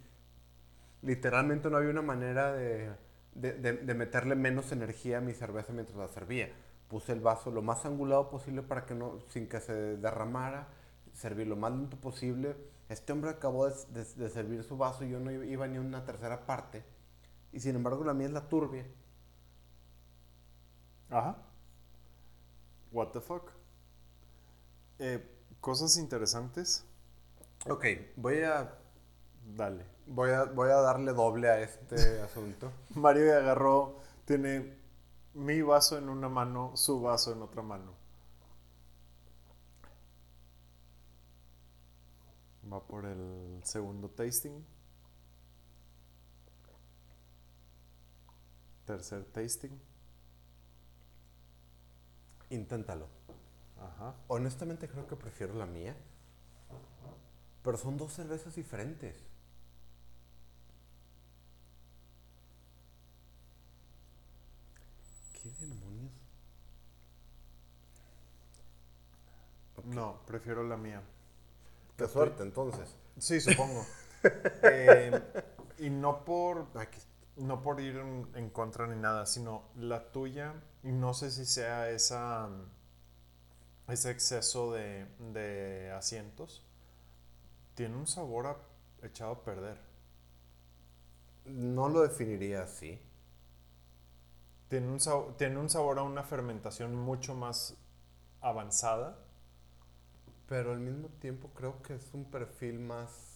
[1.02, 2.90] literalmente no había una manera de,
[3.34, 6.50] de, de- de meterle menos energía a mi cerveza mientras la servía.
[6.88, 10.68] Puse el vaso lo más angulado posible para que no, sin que se derramara,
[11.12, 12.56] serví lo más lento posible.
[12.88, 16.04] Este hombre acabó de, de- de servir su vaso y yo no iba ni una
[16.04, 16.82] tercera parte.
[17.52, 18.86] Y sin embargo la mía es la turbia.
[21.10, 21.36] Ajá.
[22.92, 23.52] What the fuck.
[24.98, 25.20] Eh,
[25.60, 26.84] cosas interesantes.
[27.68, 27.84] Ok,
[28.16, 28.74] voy a,
[29.56, 29.84] Dale.
[30.06, 32.72] voy a, voy a darle doble a este asunto.
[32.94, 34.76] Mario agarró, tiene
[35.34, 37.92] mi vaso en una mano, su vaso en otra mano.
[42.72, 44.64] Va por el segundo tasting.
[48.86, 49.78] Tercer tasting.
[52.50, 53.06] Inténtalo.
[53.80, 54.14] Ajá.
[54.28, 55.94] Honestamente creo que prefiero la mía.
[57.62, 59.16] Pero son dos cervezas diferentes.
[65.42, 66.12] ¿Qué demonios?
[69.84, 71.02] No, prefiero la mía.
[71.96, 72.94] Qué suerte, entonces.
[73.18, 73.84] Sí, supongo.
[74.64, 75.12] Eh,
[75.78, 77.00] y no por Aquí.
[77.38, 81.90] No por ir en, en contra ni nada, sino la tuya, no sé si sea
[81.90, 82.48] esa
[83.88, 86.62] ese exceso de, de asientos,
[87.74, 88.56] tiene un sabor a-
[89.06, 89.78] echado a perder.
[91.46, 93.00] No lo definiría así.
[94.68, 97.74] Tiene un, sab- tiene un sabor a una fermentación mucho más
[98.40, 99.18] avanzada.
[100.48, 103.27] Pero al mismo tiempo creo que es un perfil más...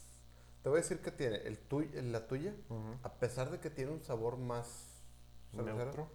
[0.62, 2.54] Te voy a decir que tiene el tuy- la tuya,
[3.02, 5.02] a pesar de que tiene un sabor más...
[5.50, 6.08] cervecero, Neutro.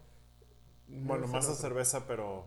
[0.88, 2.46] Bueno, más a cerveza, pero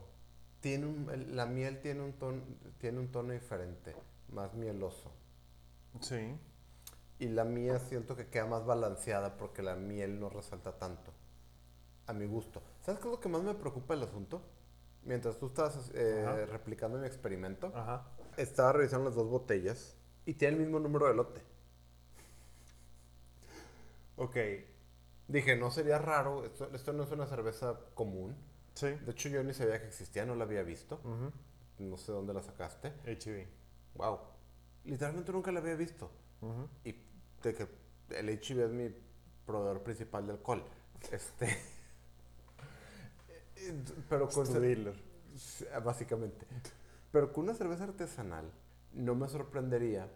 [0.60, 2.40] tiene un- el- la miel tiene un, tono,
[2.78, 3.94] tiene un tono diferente,
[4.28, 5.12] más mieloso.
[6.00, 6.36] Sí.
[7.18, 11.12] Y la mía siento que queda más balanceada porque la miel no resalta tanto.
[12.06, 12.62] A mi gusto.
[12.80, 14.42] ¿Sabes qué es lo que más me preocupa del asunto?
[15.04, 18.06] Mientras tú estabas eh, replicando mi experimento, Ajá.
[18.38, 21.42] estaba revisando las dos botellas y tiene el mismo número de lote.
[24.20, 24.36] Ok.
[25.28, 28.36] Dije, no sería raro, esto, esto no es una cerveza común.
[28.74, 28.88] Sí.
[28.88, 31.00] De hecho, yo ni sabía que existía, no la había visto.
[31.78, 32.92] No sé dónde la sacaste.
[33.06, 33.46] HB.
[33.94, 34.18] Wow.
[34.84, 36.10] Literalmente nunca la había visto.
[36.84, 36.94] Y
[37.42, 37.66] de que
[38.10, 38.94] el HIV es mi
[39.46, 40.64] proveedor principal de alcohol.
[41.10, 41.56] Este.
[44.10, 45.02] Pero con dealer.
[45.82, 46.46] Básicamente.
[47.10, 48.52] Pero con una cerveza artesanal,
[48.92, 50.12] no me sorprendería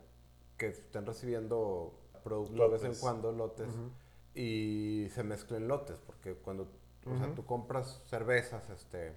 [0.58, 3.68] que estén recibiendo producto de vez en cuando, lotes,
[4.34, 6.66] y se mezclen lotes, porque cuando
[7.06, 9.14] o sea, tú compras cervezas, este,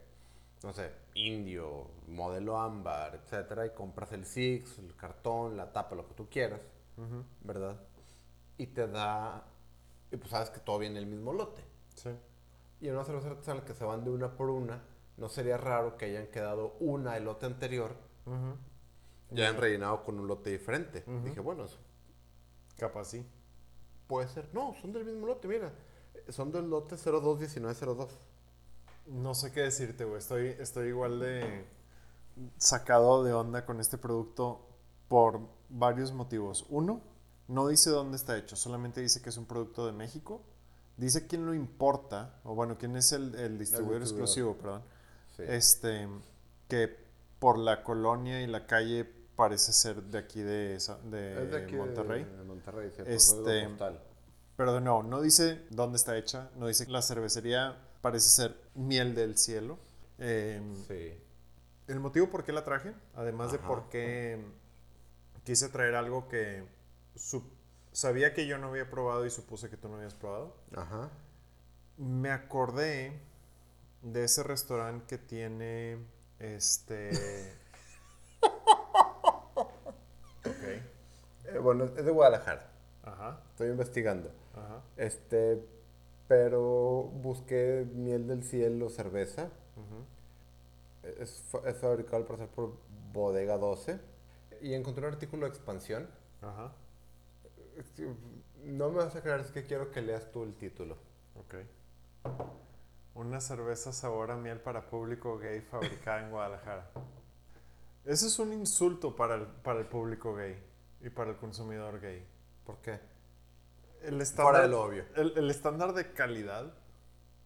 [0.63, 6.05] no sé, indio, modelo ámbar, etcétera, y compras el six, el cartón, la tapa, lo
[6.07, 6.61] que tú quieras.
[7.41, 7.79] ¿verdad?
[8.57, 9.45] Y te da,
[10.11, 11.63] y pues sabes que todo viene en el mismo lote.
[11.93, 12.09] Sí.
[12.81, 14.81] Y en una cerveza artesanal que se van de una por una,
[15.17, 19.35] no sería raro que hayan quedado una el lote anterior Ujú.
[19.35, 21.03] y hayan rellenado con un lote diferente.
[21.23, 21.77] Dije, bueno, eso
[22.77, 23.25] Capaz sí.
[24.07, 24.49] puede ser.
[24.53, 25.73] No, son del mismo lote, mira.
[26.29, 28.17] Son del lote 021902.
[29.07, 30.19] No sé qué decirte, güey.
[30.19, 31.65] Estoy, estoy igual de
[32.57, 34.67] sacado de onda con este producto
[35.07, 36.65] por varios motivos.
[36.69, 37.01] Uno,
[37.47, 40.41] no dice dónde está hecho, solamente dice que es un producto de México.
[40.97, 44.83] Dice quién lo importa, o bueno, quién es el, el distribuidor exclusivo, perdón.
[45.35, 45.43] Sí.
[45.47, 46.07] Este,
[46.67, 46.89] que
[47.39, 49.05] por la colonia y la calle
[49.37, 52.23] parece ser de aquí de, esa- de, Es de aquí de- Monterrey.
[52.25, 53.09] De, Monterrey, cierto.
[53.13, 53.69] Este.
[54.57, 59.13] Pero de nuevo, no dice dónde está hecha, no dice la cervecería parece ser miel
[59.15, 59.77] del cielo.
[60.17, 61.13] Eh, Sí.
[61.87, 64.43] el motivo por qué la traje, además de por qué
[65.45, 66.65] quise traer algo que
[67.93, 71.09] sabía que yo no había probado y supuse que tú no habías probado, Ajá.
[71.97, 73.19] me acordé
[74.01, 75.97] de ese restaurante que tiene
[76.39, 77.11] este...
[81.47, 82.69] Eh, bueno, es de Guadalajara.
[83.03, 84.31] ajá, Estoy investigando.
[84.55, 85.63] ajá, Este,
[86.27, 89.49] pero busqué miel del cielo cerveza.
[91.03, 92.73] Es, fa- es fabricado al parecer por
[93.13, 93.99] Bodega 12.
[94.61, 96.09] Y encontré un artículo de expansión.
[96.41, 96.73] ajá,
[98.65, 100.97] No me vas a creer, es que quiero que leas tú el título.
[101.39, 101.55] ok.
[103.15, 106.89] Una cerveza sabor a miel para público gay fabricada en Guadalajara.
[108.05, 110.55] Eso es un insulto para el, para el público gay
[111.01, 112.25] y para el consumidor gay.
[112.65, 112.99] ¿Por qué?
[114.03, 115.05] El estándar, de lo obvio.
[115.15, 116.73] el, el estándar de calidad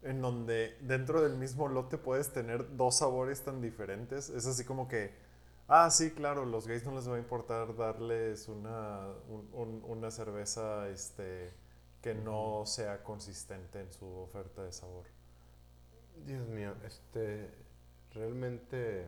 [0.04, 4.88] en donde dentro del mismo lote puedes tener dos sabores tan diferentes, es así como
[4.88, 5.14] que,
[5.68, 10.10] ah, sí, claro, los gays no les va a importar darles una, un- un- una
[10.12, 11.54] cerveza este,
[12.02, 15.06] que no sea consistente en su oferta de sabor.
[16.26, 17.50] Dios mío, este.
[18.14, 19.06] Realmente.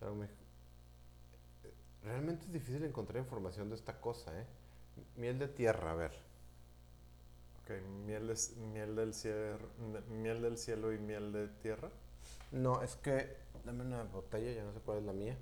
[0.00, 0.37] algo me-
[2.04, 4.46] Realmente es difícil encontrar información de esta cosa, ¿eh?
[5.16, 6.12] Miel de tierra, a ver.
[7.62, 7.70] Ok,
[8.06, 9.58] miel, es- miel, del cielo,
[10.10, 11.90] miel del cielo y miel de tierra.
[12.52, 13.36] No, es que.
[13.64, 15.36] Dame una botella, ya no sé cuál es la mía.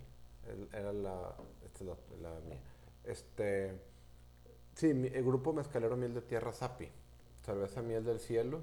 [0.72, 1.34] Era la.
[1.64, 1.96] Esta es la,
[2.30, 2.60] la mía.
[3.04, 3.78] Este.
[4.74, 6.88] Sí, el grupo mezcalero Miel de Tierra Sapi.
[7.44, 8.62] Cerveza Miel del Cielo.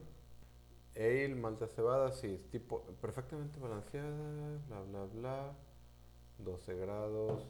[0.96, 5.54] Ale, malta cebada, sí, tipo perfectamente balanceada, bla, bla, bla.
[6.38, 7.48] 12 grados.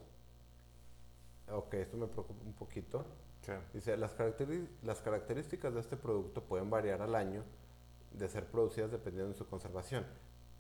[1.52, 3.06] Ok, esto me preocupa un poquito.
[3.42, 3.58] ¿Qué?
[3.74, 7.44] Dice, las, características de este producto pueden variar al año
[8.12, 10.06] de ser producidas dependiendo de su conservación.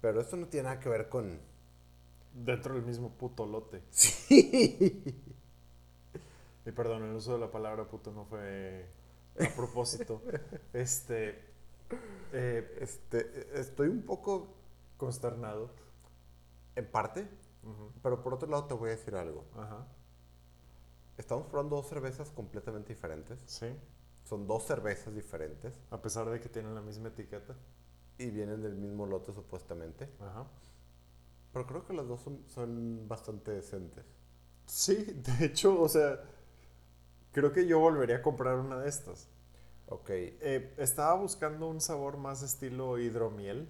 [0.01, 1.39] Pero esto no tiene nada que ver con...
[2.33, 3.83] Dentro del mismo puto lote.
[3.91, 5.21] Sí.
[6.65, 8.89] Y perdón, el uso de la palabra puto no fue
[9.39, 10.21] a propósito.
[10.73, 11.43] Este.
[12.31, 14.55] eh, Este, estoy un poco
[14.97, 15.69] consternado.
[16.75, 17.27] en parte,
[18.01, 19.45] pero por otro lado te voy a decir algo.
[19.55, 19.87] Ajá.
[21.17, 23.39] Estamos probando dos cervezas completamente diferentes.
[23.45, 23.67] Sí.
[24.23, 27.55] Son dos cervezas diferentes A pesar de que tienen la misma etiqueta.
[28.17, 30.09] y vienen del mismo lote supuestamente.
[30.19, 30.47] Ajá.
[31.51, 34.05] Pero creo que las dos son, son bastante decentes.
[34.65, 34.95] Sí,
[35.39, 36.19] de hecho, o sea.
[37.31, 39.27] Creo que yo volvería a comprar una de estas.
[39.87, 40.09] Ok.
[40.11, 43.69] Eh, estaba buscando un sabor más estilo hidromiel.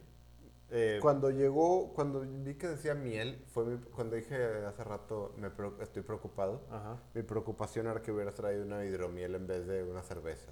[0.69, 4.35] Eh, Cuando llegó, cuando vi que decía miel, fue mi- cuando dije
[4.65, 6.61] hace rato, me preo- estoy preocupado.
[6.71, 6.97] ajá.
[7.13, 10.51] Mi preocupación era que hubieras traído una hidromiel en vez de una cerveza.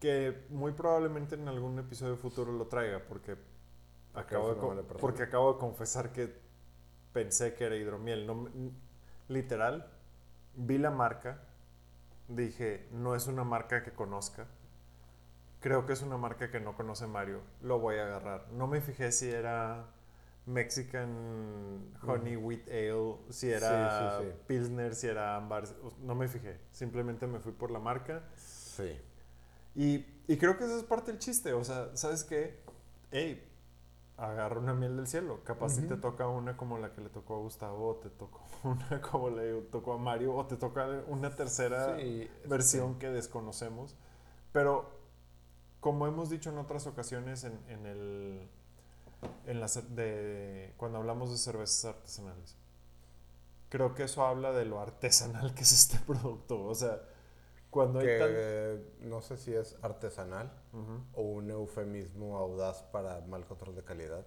[0.00, 3.36] Que muy probablemente en algún episodio futuro lo traiga, porque
[4.14, 6.34] Acabo de porque acabo de confesar que
[7.12, 8.26] pensé que era hidromiel.
[8.26, 8.48] No,
[9.28, 9.90] literal,
[10.54, 11.42] vi la marca,
[12.28, 14.46] dije, no es una marca que conozca.
[15.62, 17.40] Creo que es una marca que no conoce Mario.
[17.62, 18.48] Lo voy a agarrar.
[18.52, 19.86] No me fijé si era
[20.44, 24.38] Mexican Honey Wheat Ale, si era Sí, sí, sí.
[24.48, 25.64] Pilsner, si era Ambar.
[26.00, 26.60] No me fijé.
[26.72, 28.24] Simplemente me fui por la marca.
[28.36, 29.00] Sí.
[29.74, 31.52] Y, y creo que esa es parte del chiste.
[31.52, 32.60] O sea, ¿sabes qué?
[33.12, 33.48] Ey,
[34.16, 35.44] agarra una miel del cielo.
[35.44, 38.40] Capaz si te toca una como la que le tocó a Gustavo, o te tocó
[38.64, 43.96] una como le tocó a Mario, o te toca una tercera Sí, versión que desconocemos.
[44.52, 45.01] Pero,
[45.82, 48.48] como hemos dicho en otras ocasiones, en, en el.
[49.46, 52.56] En la, de, cuando hablamos de cervezas artesanales,
[53.68, 56.64] creo que eso habla de lo artesanal que es este producto.
[56.64, 57.02] O sea,
[57.70, 58.28] cuando hay tan.
[58.30, 60.52] eh, no sé si es artesanal
[61.14, 64.24] o un eufemismo audaz para mal control de calidad.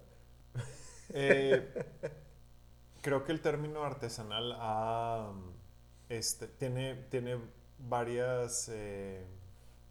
[1.08, 1.72] Eh,
[3.02, 4.56] creo que el término artesanal
[6.10, 7.38] este, tiene, tiene
[7.78, 9.24] varias, eh,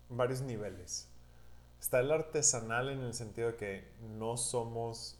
[0.09, 1.09] varios niveles.
[1.86, 5.20] Está el artesanal en el sentido de que no somos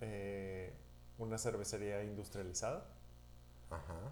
[0.00, 0.74] eh,
[1.18, 2.84] una cervecería industrializada.
[3.70, 4.10] Ajá.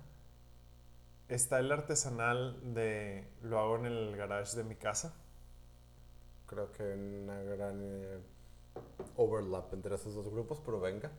[1.29, 5.13] Está el artesanal de lo hago en el garage de mi casa.
[6.47, 8.21] Creo que hay una gran eh,
[9.17, 11.11] overlap entre esos dos grupos, pero venga.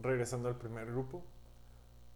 [0.00, 1.22] Regresando al primer grupo,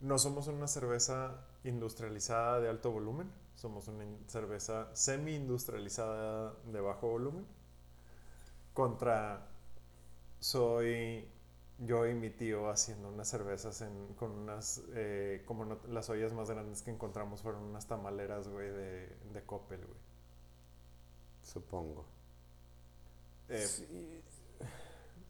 [0.01, 7.47] no somos una cerveza industrializada de alto volumen, somos una cerveza semi-industrializada de bajo volumen.
[8.73, 9.47] Contra
[10.41, 11.29] soy
[11.79, 16.33] yo y mi tío haciendo unas cervezas en- con unas, eh, como no- las ollas
[16.33, 19.99] más grandes que encontramos fueron unas tamaleras, güey, de, de Coppel, güey.
[21.43, 22.05] Supongo.
[23.49, 24.21] Eh, Sí.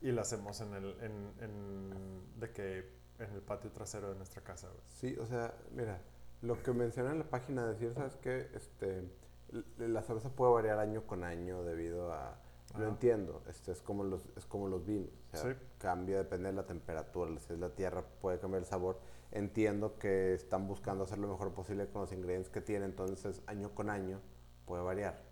[0.01, 2.79] Y la hacemos en el, en, en- de que,
[3.18, 4.83] en el patio trasero de nuestra casa, güey.
[4.91, 6.01] Sí, o sea, mira,
[6.45, 8.49] lo que menciona en la página, decir, ¿sabes qué?
[8.55, 9.09] Este,
[9.78, 12.36] la cerveza puede variar año con año debido a...
[12.74, 12.88] Lo Ajá.
[12.88, 15.11] entiendo, este, es, como los, es como los vinos.
[15.32, 15.59] O sea, Sí.
[15.78, 18.99] cambia, depende de la temperatura, si es la tierra puede cambiar el sabor.
[19.30, 23.70] Entiendo que están buscando hacer lo mejor posible con los ingredientes que tienen, entonces año
[23.74, 24.20] con año
[24.66, 25.22] puede variar.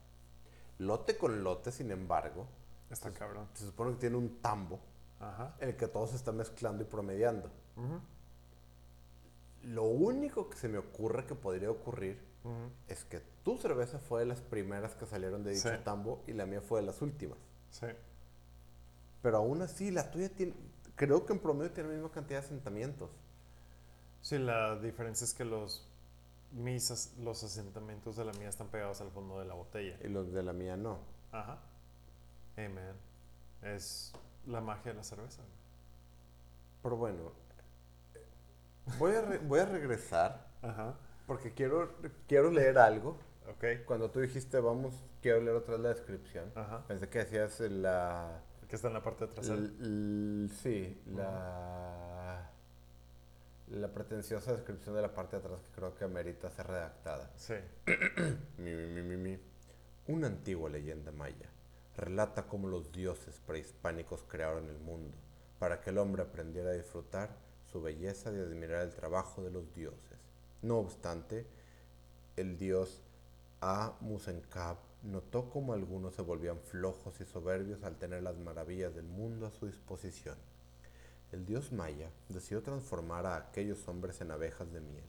[0.78, 2.46] Lote con lote, sin embargo,
[2.90, 3.48] Está cabrón.
[3.54, 4.78] se supone que tiene un tambo
[5.18, 5.56] Ajá.
[5.58, 7.50] en el que todo se está mezclando y promediando.
[7.76, 8.00] Ujú,
[9.64, 12.18] Lo único que se me ocurre que podría ocurrir
[12.88, 15.76] es que tu cerveza fue de las primeras que salieron de dicho Sí.
[15.84, 17.38] tambo y la mía fue de las últimas.
[17.70, 17.86] Sí.
[19.22, 20.52] Pero aún así, la tuya tiene,
[20.96, 23.10] creo que en promedio tiene la misma cantidad de asentamientos.
[24.20, 25.86] Sí, la diferencia es que los,
[26.52, 29.96] mis, as- los asentamientos de la mía están pegados al fondo de la botella.
[30.02, 30.98] Y los de la mía no.
[31.30, 31.60] Ajá.
[32.56, 32.96] Hey, man.
[33.62, 34.12] Es
[34.46, 35.42] la magia de la cerveza.
[36.82, 37.30] Pero bueno,
[38.98, 40.94] voy a, re- voy a regresar Ajá.
[41.26, 41.92] porque quiero,
[42.28, 43.18] quiero leer algo.
[43.86, 46.50] Cuando tú dijiste, vamos, quiero leer otra vez la descripción.
[46.54, 46.84] Ajá.
[46.86, 48.40] Pensé que decías la...
[48.68, 52.50] Que está en la parte l- sí, la,
[53.68, 57.30] la pretenciosa descripción de la parte de atrás que creo que amerita ser redactada.
[57.36, 57.54] Sí.
[58.58, 59.38] Mi, mi, mi, mi, mi.
[60.08, 61.50] Una antigua leyenda maya
[61.96, 65.14] relata cómo los dioses prehispánicos crearon el mundo
[65.58, 67.28] para que el hombre aprendiera a disfrutar
[67.72, 70.18] su belleza y admirar el trabajo de los dioses.
[70.60, 71.46] No obstante,
[72.36, 73.00] el dios
[73.60, 73.96] A.
[74.00, 79.46] Musenkab notó cómo algunos se volvían flojos y soberbios al tener las maravillas del mundo
[79.46, 80.36] a su disposición.
[81.32, 85.04] El dios maya decidió transformar a aquellos hombres en abejas de miel,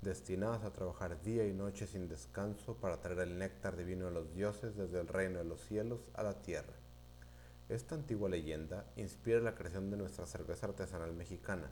[0.00, 4.32] destinadas a trabajar día y noche sin descanso para traer el néctar divino de los
[4.32, 6.74] dioses desde el reino de los cielos a la tierra.
[7.68, 11.68] Esta antigua leyenda inspira la creación de nuestra cerveza artesanal mexicana,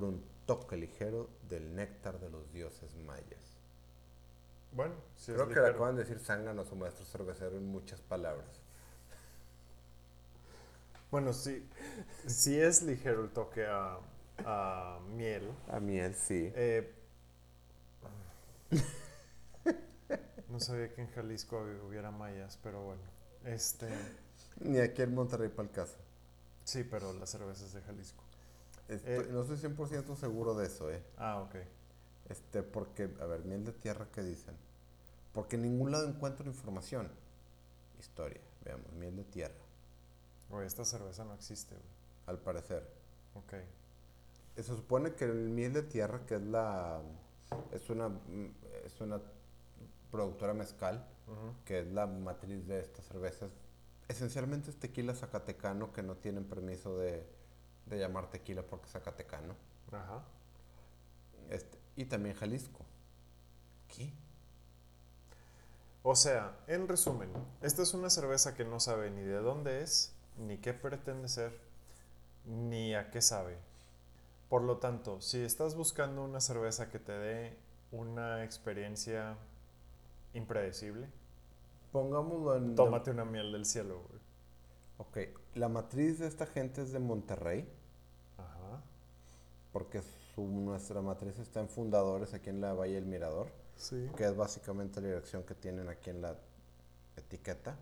[0.00, 3.56] con un toque ligero del néctar de los dioses mayas.
[4.72, 8.00] Bueno, es Creo que le acaban de decir zángano a su maestro cervecero en muchas
[8.02, 8.60] palabras.
[11.10, 11.68] Bueno, sí.
[12.26, 13.98] Sí es ligero el toque a,
[14.44, 15.50] a miel.
[15.68, 16.52] A miel, sí.
[16.54, 16.92] Eh,
[20.48, 23.02] no sabía que en Jalisco hubiera mayas, pero bueno.
[23.44, 23.88] Este,
[24.60, 25.96] Ni aquí en Monterrey para el caso.
[26.64, 28.25] sí, pero la cerveza es de Jalisco.
[28.88, 29.28] Estoy- Eh.
[29.30, 31.02] no estoy 100% seguro de eso, ¿eh?
[31.16, 31.56] Ah, ok.
[32.28, 34.54] Este, porque, a ver, miel de tierra, ¿qué dicen?
[35.32, 37.08] Porque en ningún lado encuentro información.
[37.98, 39.54] Historia, veamos, miel de tierra,
[40.50, 41.86] Oye, esta cerveza no existe, güey.
[42.26, 42.86] al parecer.
[43.34, 43.54] Ok.
[44.56, 47.00] Se supone que el miel de tierra, que es la.
[47.72, 48.10] Es una,
[48.84, 49.20] es una
[50.10, 51.04] productora mezcal,
[51.64, 53.50] que es la matriz de estas cervezas,
[54.08, 57.26] Esencialmente es tequila zacatecano que no tienen permiso de,
[57.86, 59.54] de llamar tequila porque es zacatecano.
[59.92, 60.24] Ajá.
[61.48, 62.84] Este, y también Jalisco.
[63.88, 64.12] ¿Qué?
[66.02, 67.30] O sea, en resumen,
[67.62, 71.58] esta es una cerveza que no sabe ni de dónde es, ni qué pretende ser,
[72.44, 73.58] ni a qué sabe.
[74.48, 77.58] Por lo tanto, si estás buscando una cerveza que te dé
[77.90, 79.36] una experiencia
[80.32, 81.08] impredecible,
[81.96, 82.74] Pongámoslo en...
[82.74, 84.20] tómate una miel del cielo, güey.
[84.98, 85.18] Ok,
[85.54, 87.68] la matriz de esta gente es de Monterrey,
[88.38, 88.80] Ajá.
[89.72, 90.00] porque
[90.34, 94.10] su, nuestra matriz está en Fundadores, aquí en la Valle del Mirador, Sí.
[94.16, 96.34] que es básicamente la dirección que tienen aquí en la
[97.16, 97.76] etiqueta.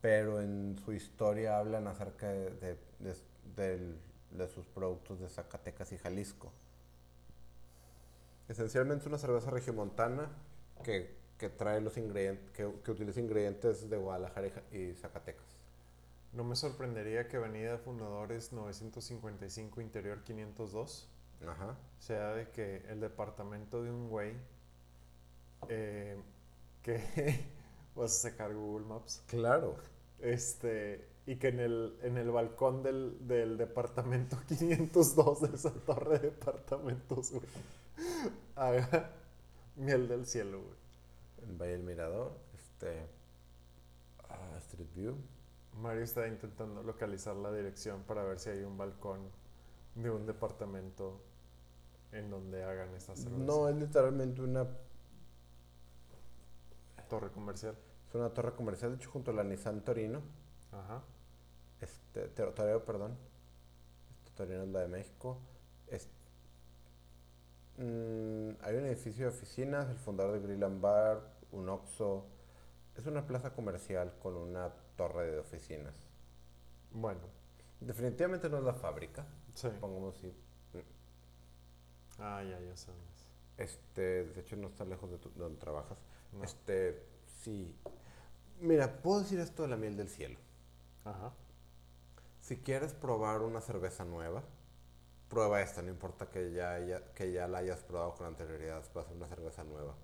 [0.00, 3.16] Pero en su historia hablan acerca de, de- de-
[3.56, 3.98] del-
[4.32, 6.52] de sus productos de Zacatecas y Jalisco.
[8.48, 10.28] Esencialmente es una cerveza regiomontana
[10.82, 15.44] que, que trae los ingredientes, que, que utiliza ingredientes de Guadalajara y Ja- y Zacatecas.
[16.32, 21.08] No me sorprendería que Avenida Fundadores 955 Interior 502
[21.46, 21.76] Ajá.
[21.98, 24.34] sea de que el departamento de un güey
[25.68, 26.20] eh,
[26.82, 27.44] que
[27.96, 29.76] vas a sacar Google Maps Claro.
[30.20, 36.18] este y que en el, en el balcón del, del departamento 502 de esa torre
[36.18, 37.42] de departamentos güey,
[38.56, 39.10] haga
[39.76, 40.78] miel del cielo güey.
[41.48, 43.06] En Valle del Mirador, este.
[44.28, 45.16] ah, Street View.
[45.80, 49.30] Mario está intentando localizar la dirección para ver si hay un balcón
[49.94, 51.20] de un departamento
[52.12, 53.42] en donde hagan esta cerveza.
[53.44, 54.66] No, es literalmente una,
[57.08, 57.74] Torre comercial.
[58.08, 60.20] es una torre comercial, de hecho, junto a la Nissan Torino.
[60.72, 61.02] Ajá.
[61.80, 63.16] Este, Toreo, perdón.
[64.24, 65.38] Este, Torino es la de México.
[65.86, 66.08] Es-
[67.78, 71.20] mm, hay un edificio de oficinas, el fundador de Grill and Bar,
[71.52, 72.26] un Oxxo.
[72.96, 75.94] Es una plaza comercial con una torre de oficinas.
[76.92, 77.20] Bueno,
[77.80, 79.24] Definitivamente no es la fábrica,
[79.54, 79.68] sí.
[79.80, 80.34] pongamos así.
[82.18, 82.98] Ah, ya, ya sabes.
[83.56, 85.98] Este, de hecho, no está lejos de, tu- de donde trabajas.
[86.32, 86.42] No.
[86.42, 87.06] Este,
[87.44, 87.72] sí.
[88.60, 90.38] Mira, puedo decir esto de la miel del cielo.
[91.04, 91.32] Ajá.
[92.40, 94.42] Si quieres probar una cerveza nueva,
[95.28, 99.02] prueba esta, no importa que ya, haya- que ya la hayas probado con anterioridad, va
[99.02, 99.94] a ser una cerveza nueva.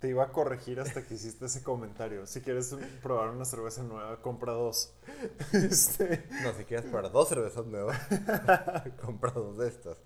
[0.00, 2.26] Te iba a corregir hasta que hiciste ese comentario.
[2.26, 4.94] Si quieres probar una cerveza nueva, compra dos.
[5.52, 7.98] Este, No, si quieres probar dos cervezas nuevas,
[9.04, 9.98] compra dos de estas.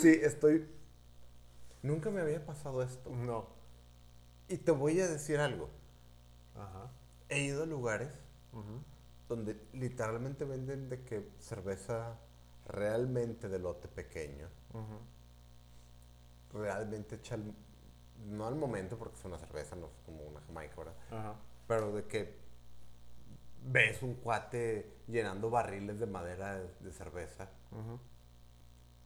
[0.00, 0.66] Sí, estoy...
[1.82, 3.10] Nunca me había pasado esto.
[3.10, 3.46] no.
[4.48, 5.68] Y te voy a decir algo.
[6.54, 6.90] Ajá.
[7.28, 8.08] He ido a lugares
[9.28, 12.16] donde literalmente venden de que cerveza
[12.68, 14.98] realmente de lote pequeño, Ujú.
[16.58, 17.36] realmente hecha
[18.24, 20.94] no al momento porque es una cerveza, no es como una jamaica, ¿verdad?
[21.10, 21.34] Ajá.
[21.68, 22.34] Pero de que
[23.64, 27.48] ves un cuate llenando barriles de madera de, de cerveza.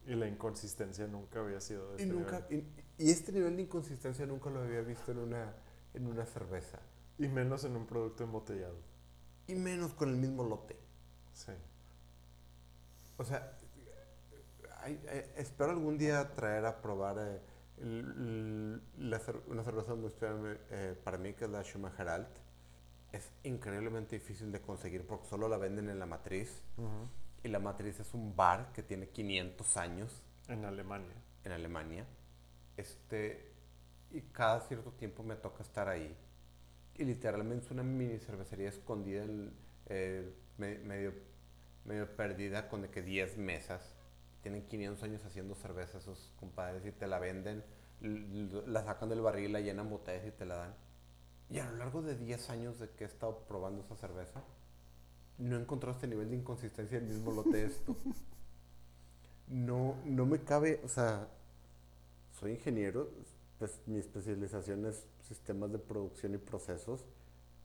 [0.07, 2.67] Y la inconsistencia nunca había sido de y este nunca nivel.
[2.99, 5.53] y, y este nivel de inconsistencia nunca lo había visto en una
[5.93, 6.79] en una cerveza
[7.19, 8.77] Y menos en un producto embotellado.
[9.47, 10.77] y menos con el mismo lote.
[11.35, 11.53] Sí.
[13.19, 13.57] O sea,
[14.83, 17.41] hay- hay- espero algún día traer a probar eh,
[17.81, 20.11] la cer- una cerveza muy
[20.71, 22.29] eh, para mí, que es la Schumacher Alt.
[23.13, 26.63] Es increíblemente difícil de conseguir porque solo la venden en la matriz.
[26.77, 27.09] Ujú.
[27.43, 31.15] Y la matriz es un bar que tiene 500 años En Alemania.
[31.45, 32.07] en Alemania.
[32.77, 33.51] Este,
[34.11, 36.15] y cada cierto tiempo me toca estar ahí.
[36.97, 39.53] Y literalmente es una mini cervecería escondida, en-
[39.87, 41.15] eh, me- medio,
[41.87, 43.97] medio perdida, con de que 10 mesas.
[44.43, 47.63] Tienen 500 años haciendo cerveza esos compadres y te la venden,
[48.01, 50.75] la sacan del barril, la llenan botellas y te la dan.
[51.51, 54.43] Y a lo largo de 10 años de que he estado probando esa cerveza,
[55.39, 57.97] no he encontrado este nivel de inconsistencia del mismo lote esto.
[59.49, 61.27] No, no me cabe, o sea,
[62.39, 63.11] soy ingeniero,
[63.59, 67.05] pues mi especialización es sistemas de producción y procesos.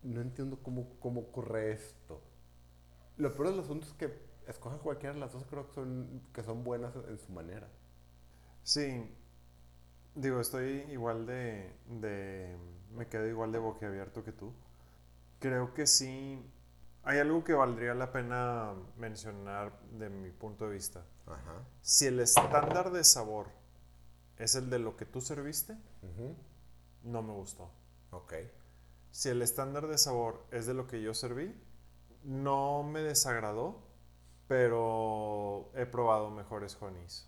[0.02, 2.22] No entiendo cómo, cómo ocurre esto.
[3.18, 4.12] Lo peor del asunto es que
[4.48, 7.68] escoja cualquiera de las dos, creo que son, que son buenas en su manera.
[8.64, 9.14] Sí.
[10.16, 12.58] Digo, estoy igual de, de...
[12.92, 14.54] Me quedo igual de boquiabierto que tú.
[15.40, 16.42] Creo que sí.
[17.04, 21.06] Hay algo que valdría la pena mencionar de mi punto de vista.
[21.28, 21.64] Ajá.
[21.82, 23.48] Si el estándar de sabor
[24.38, 25.78] es el de lo que tú serviste,
[27.04, 27.70] no me gustó.
[28.12, 28.34] Ok.
[29.12, 31.56] Si el estándar de sabor es de lo que yo serví,
[32.24, 33.85] no me desagradó,
[34.48, 37.28] pero he probado mejores honeys.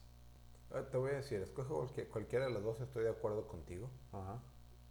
[0.71, 3.89] Ah, Te voy a decir, cualquier- cualquiera de las dos, estoy de acuerdo contigo.
[4.11, 4.39] Ajá.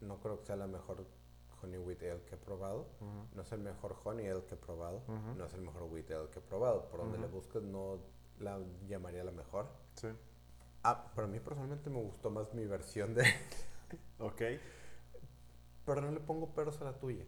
[0.00, 1.04] No creo que sea la mejor
[1.62, 2.86] honey wheat ale que he probado.
[3.34, 5.02] No es el mejor honey ale que he probado.
[5.36, 6.88] No es el mejor wheat ale que he probado.
[6.88, 7.98] Por donde le busques no
[8.40, 8.58] la
[8.88, 9.66] llamaría la mejor.
[9.94, 10.08] Sí.
[10.82, 13.24] Ah, pero a mí personalmente me gustó más mi versión de...
[14.18, 14.42] Ok.
[15.84, 17.24] pero no le pongo peros a la tuya.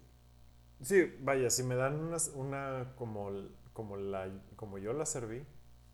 [0.80, 3.30] Sí, vaya, si me dan una, una como,
[3.78, 5.46] como, la, como yo la serví,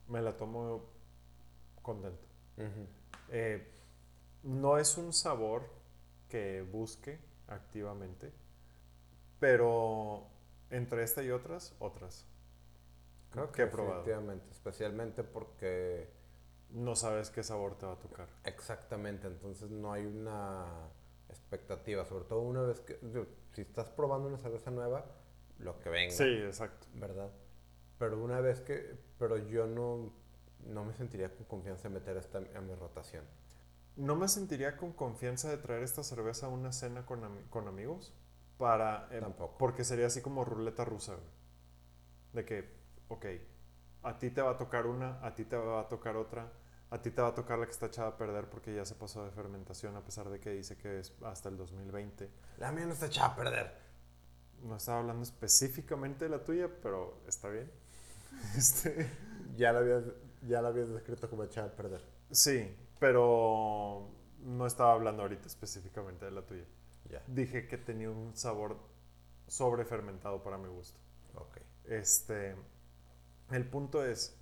[0.09, 0.87] me la tomo
[1.83, 2.27] contento.
[3.29, 3.71] Eh,
[4.43, 5.69] no es un sabor
[6.31, 8.33] que busque activamente,
[9.39, 10.27] pero
[10.71, 12.27] entre esta y otras, otras.
[13.33, 14.03] Creo que he probado.
[14.51, 16.09] especialmente porque
[16.71, 18.29] No sabes qué sabor te va a tocar.
[18.45, 20.89] exactamente, entonces no hay una
[21.29, 22.99] expectativa, sobre todo una vez que
[23.53, 25.05] si estás probando una cerveza nueva,
[25.59, 26.87] lo que venga, Sí, exacto.
[26.95, 27.31] ¿verdad?
[27.99, 30.13] Pero una vez que, pero yo no,
[30.67, 33.25] no me sentiría con confianza de meter esta a mi rotación.
[33.97, 37.69] No me sentiría con confianza de traer esta cerveza a una cena con, ami- con
[37.69, 38.13] amigos
[38.59, 39.09] para...
[39.13, 39.57] eh, Tampoco.
[39.59, 41.17] Porque sería así como ruleta rusa.
[42.33, 42.69] De que,
[43.09, 43.27] ok,
[44.03, 46.53] a ti te va a tocar una, a ti te va a tocar otra,
[46.91, 48.95] a ti te va a tocar la que está echada a perder porque ya se
[48.95, 52.31] pasó de fermentación a pesar de que dice que es hasta el 2020.
[52.59, 53.79] La mía no está echada a perder.
[54.63, 57.71] No estaba hablando específicamente de la tuya, pero está bien.
[58.57, 59.11] Este,
[59.57, 60.05] Ya la habías,
[60.43, 62.01] ya la habías descrito como echada a perder.
[62.31, 64.09] sí, pero
[64.41, 66.65] no estaba hablando ahorita específicamente de la tuya.
[67.11, 68.79] Ya, Dije que tenía un sabor
[69.47, 70.99] sobrefermentado para mi gusto.
[71.35, 71.59] ok.
[71.85, 72.57] Este,
[73.51, 74.35] el punto es,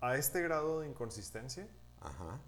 [0.00, 1.66] a este grado de inconsistencia,
[2.00, 2.38] Ajá.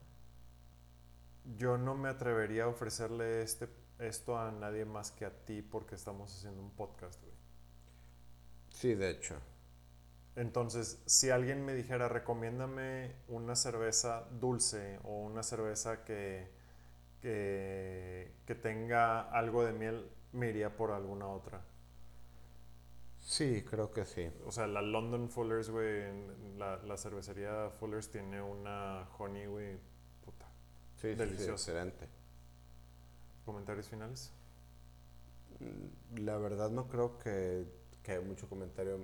[1.59, 3.68] yo no me atrevería a ofrecerle este,
[3.99, 7.34] esto a nadie más que a ti porque estamos haciendo un podcast, güey.
[8.70, 9.34] Sí, de hecho.
[10.41, 16.49] Entonces, si alguien me dijera, recomiéndame una cerveza dulce o una cerveza que,
[17.22, 21.62] que, que tenga algo de miel, me iría por alguna otra.
[23.20, 24.30] Sí, creo que sí.
[24.47, 26.03] O sea, la London Fullers, güey,
[26.59, 29.78] la, la cervecería Fullers tiene una honey, güey,
[30.24, 30.47] puta.
[30.97, 32.09] Sí, sí, sí, excelente.
[33.45, 34.32] ¿Comentarios finales?
[35.61, 37.66] Mm, La verdad no creo que,
[38.03, 38.99] que haya mucho comentario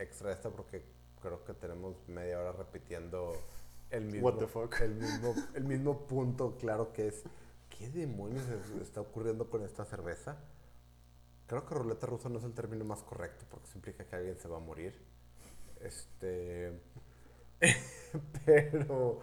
[0.00, 0.84] extra esta porque
[1.20, 3.32] creo que tenemos media hora repitiendo
[3.90, 4.80] el mismo, What the fuck?
[4.80, 7.22] El, mismo, el mismo punto claro que es
[7.68, 10.38] ¿qué demonios es- está ocurriendo con esta cerveza?
[11.46, 14.38] Creo que ruleta rusa no es el término más correcto porque eso implica que alguien
[14.38, 14.94] se va a morir.
[15.80, 16.80] Este...
[18.46, 19.20] pero...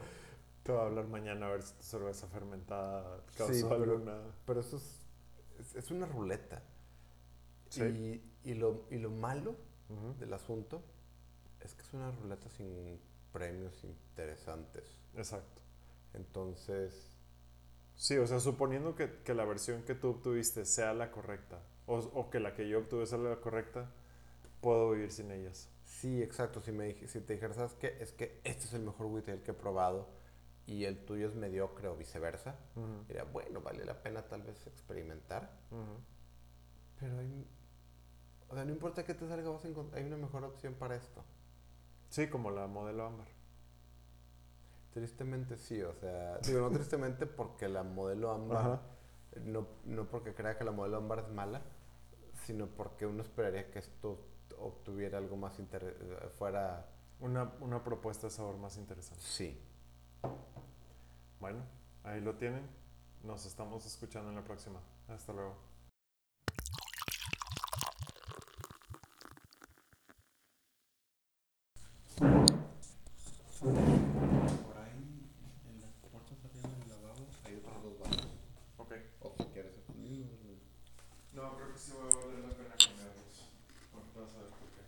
[0.63, 4.19] Te voy a hablar mañana a ver si tu cerveza fermentada causó Sí, pero- alguna...
[4.45, 5.07] Pero eso es,
[5.61, 6.61] es, es una ruleta.
[7.69, 7.83] Sí.
[8.43, 9.55] Y, y, lo, y lo malo
[9.89, 10.83] Ujú, del asunto
[11.61, 12.99] es que es una ruleta sin
[13.33, 14.97] premios interesantes.
[15.15, 15.61] Exacto.
[16.13, 17.17] Entonces,
[17.95, 21.97] Sí, o sea, suponiendo que, que la versión que tú obtuviste sea la correcta, o,
[21.97, 23.91] o que la que yo obtuve sea la correcta,
[24.61, 25.69] puedo vivir sin ellas.
[25.83, 26.61] sí, exacto.
[26.61, 27.97] Si, me, si te dijeras, ¿sabes qué?
[27.99, 30.09] Es que este es el mejor Whitale que he probado
[30.65, 34.67] y el tuyo es mediocre o viceversa, Ujú, diría, bueno, vale la pena tal vez
[34.67, 35.51] experimentar.
[35.71, 36.01] ujú.
[36.99, 37.47] Pero hay,
[38.49, 40.95] o sea, no importa qué te salga, vas a encont- hay una mejor opción para
[40.95, 41.23] esto.
[42.09, 43.27] Sí, como la modelo ámbar.
[44.93, 48.81] Tristemente sí, o sea, digo, no tristemente porque la modelo ámbar,
[49.43, 51.61] no, no porque crea que la modelo ámbar es mala,
[52.45, 54.25] sino porque uno esperaría que esto
[54.57, 56.87] obtuviera algo más inter fuera,
[57.19, 59.23] Una, una propuesta de sabor más interesante.
[59.23, 59.61] sí.
[61.39, 61.59] Bueno,
[62.03, 62.67] ahí lo tienen.
[63.23, 64.79] Nos estamos escuchando en la próxima.
[65.07, 65.55] Hasta luego.
[73.59, 75.29] Por ahí,
[75.69, 78.31] en las puertas arriba del lavabo, hay otros dos vasos.
[78.77, 78.91] Ok.
[79.21, 80.27] O si quieres conmigo.
[81.33, 83.49] No, creo que sí va a valer la pena cambiarlos.
[83.93, 84.83] Ahorita vas a ver por qué.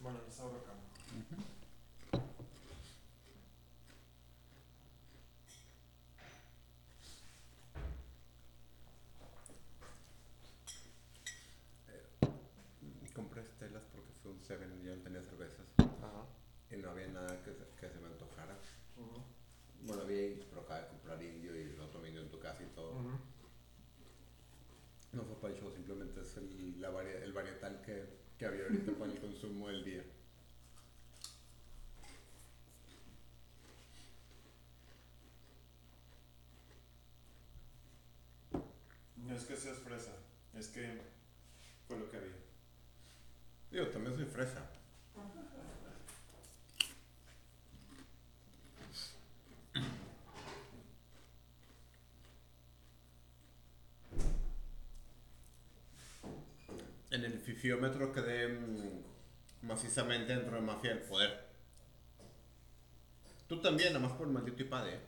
[0.00, 0.82] Bueno, les abro cámara.
[13.14, 15.66] Compré estelas porque fue un Seven y yo no tenía cervezas.
[15.78, 16.24] Ajá.
[16.70, 18.56] Y no había nada que se, que se me antojara.
[19.84, 22.62] Bueno, había, indios, pero acaba de comprar indio y el otro indio en tu casa
[22.62, 22.92] y todo.
[25.12, 28.04] No fue para el show, simplemente es el, la varia- el varietal que,
[28.38, 30.04] que había ahorita para el consumo del día.
[39.16, 40.12] No es que seas fresa,
[40.54, 41.00] es que
[41.86, 42.36] fue lo que había.
[43.70, 44.68] Digo, también soy fresa.
[57.62, 61.46] Fifiómetro quede mm, macizamente dentro de Mafia del Poder.
[63.46, 65.00] Tú también, nada más por maldito iPad, ¿eh?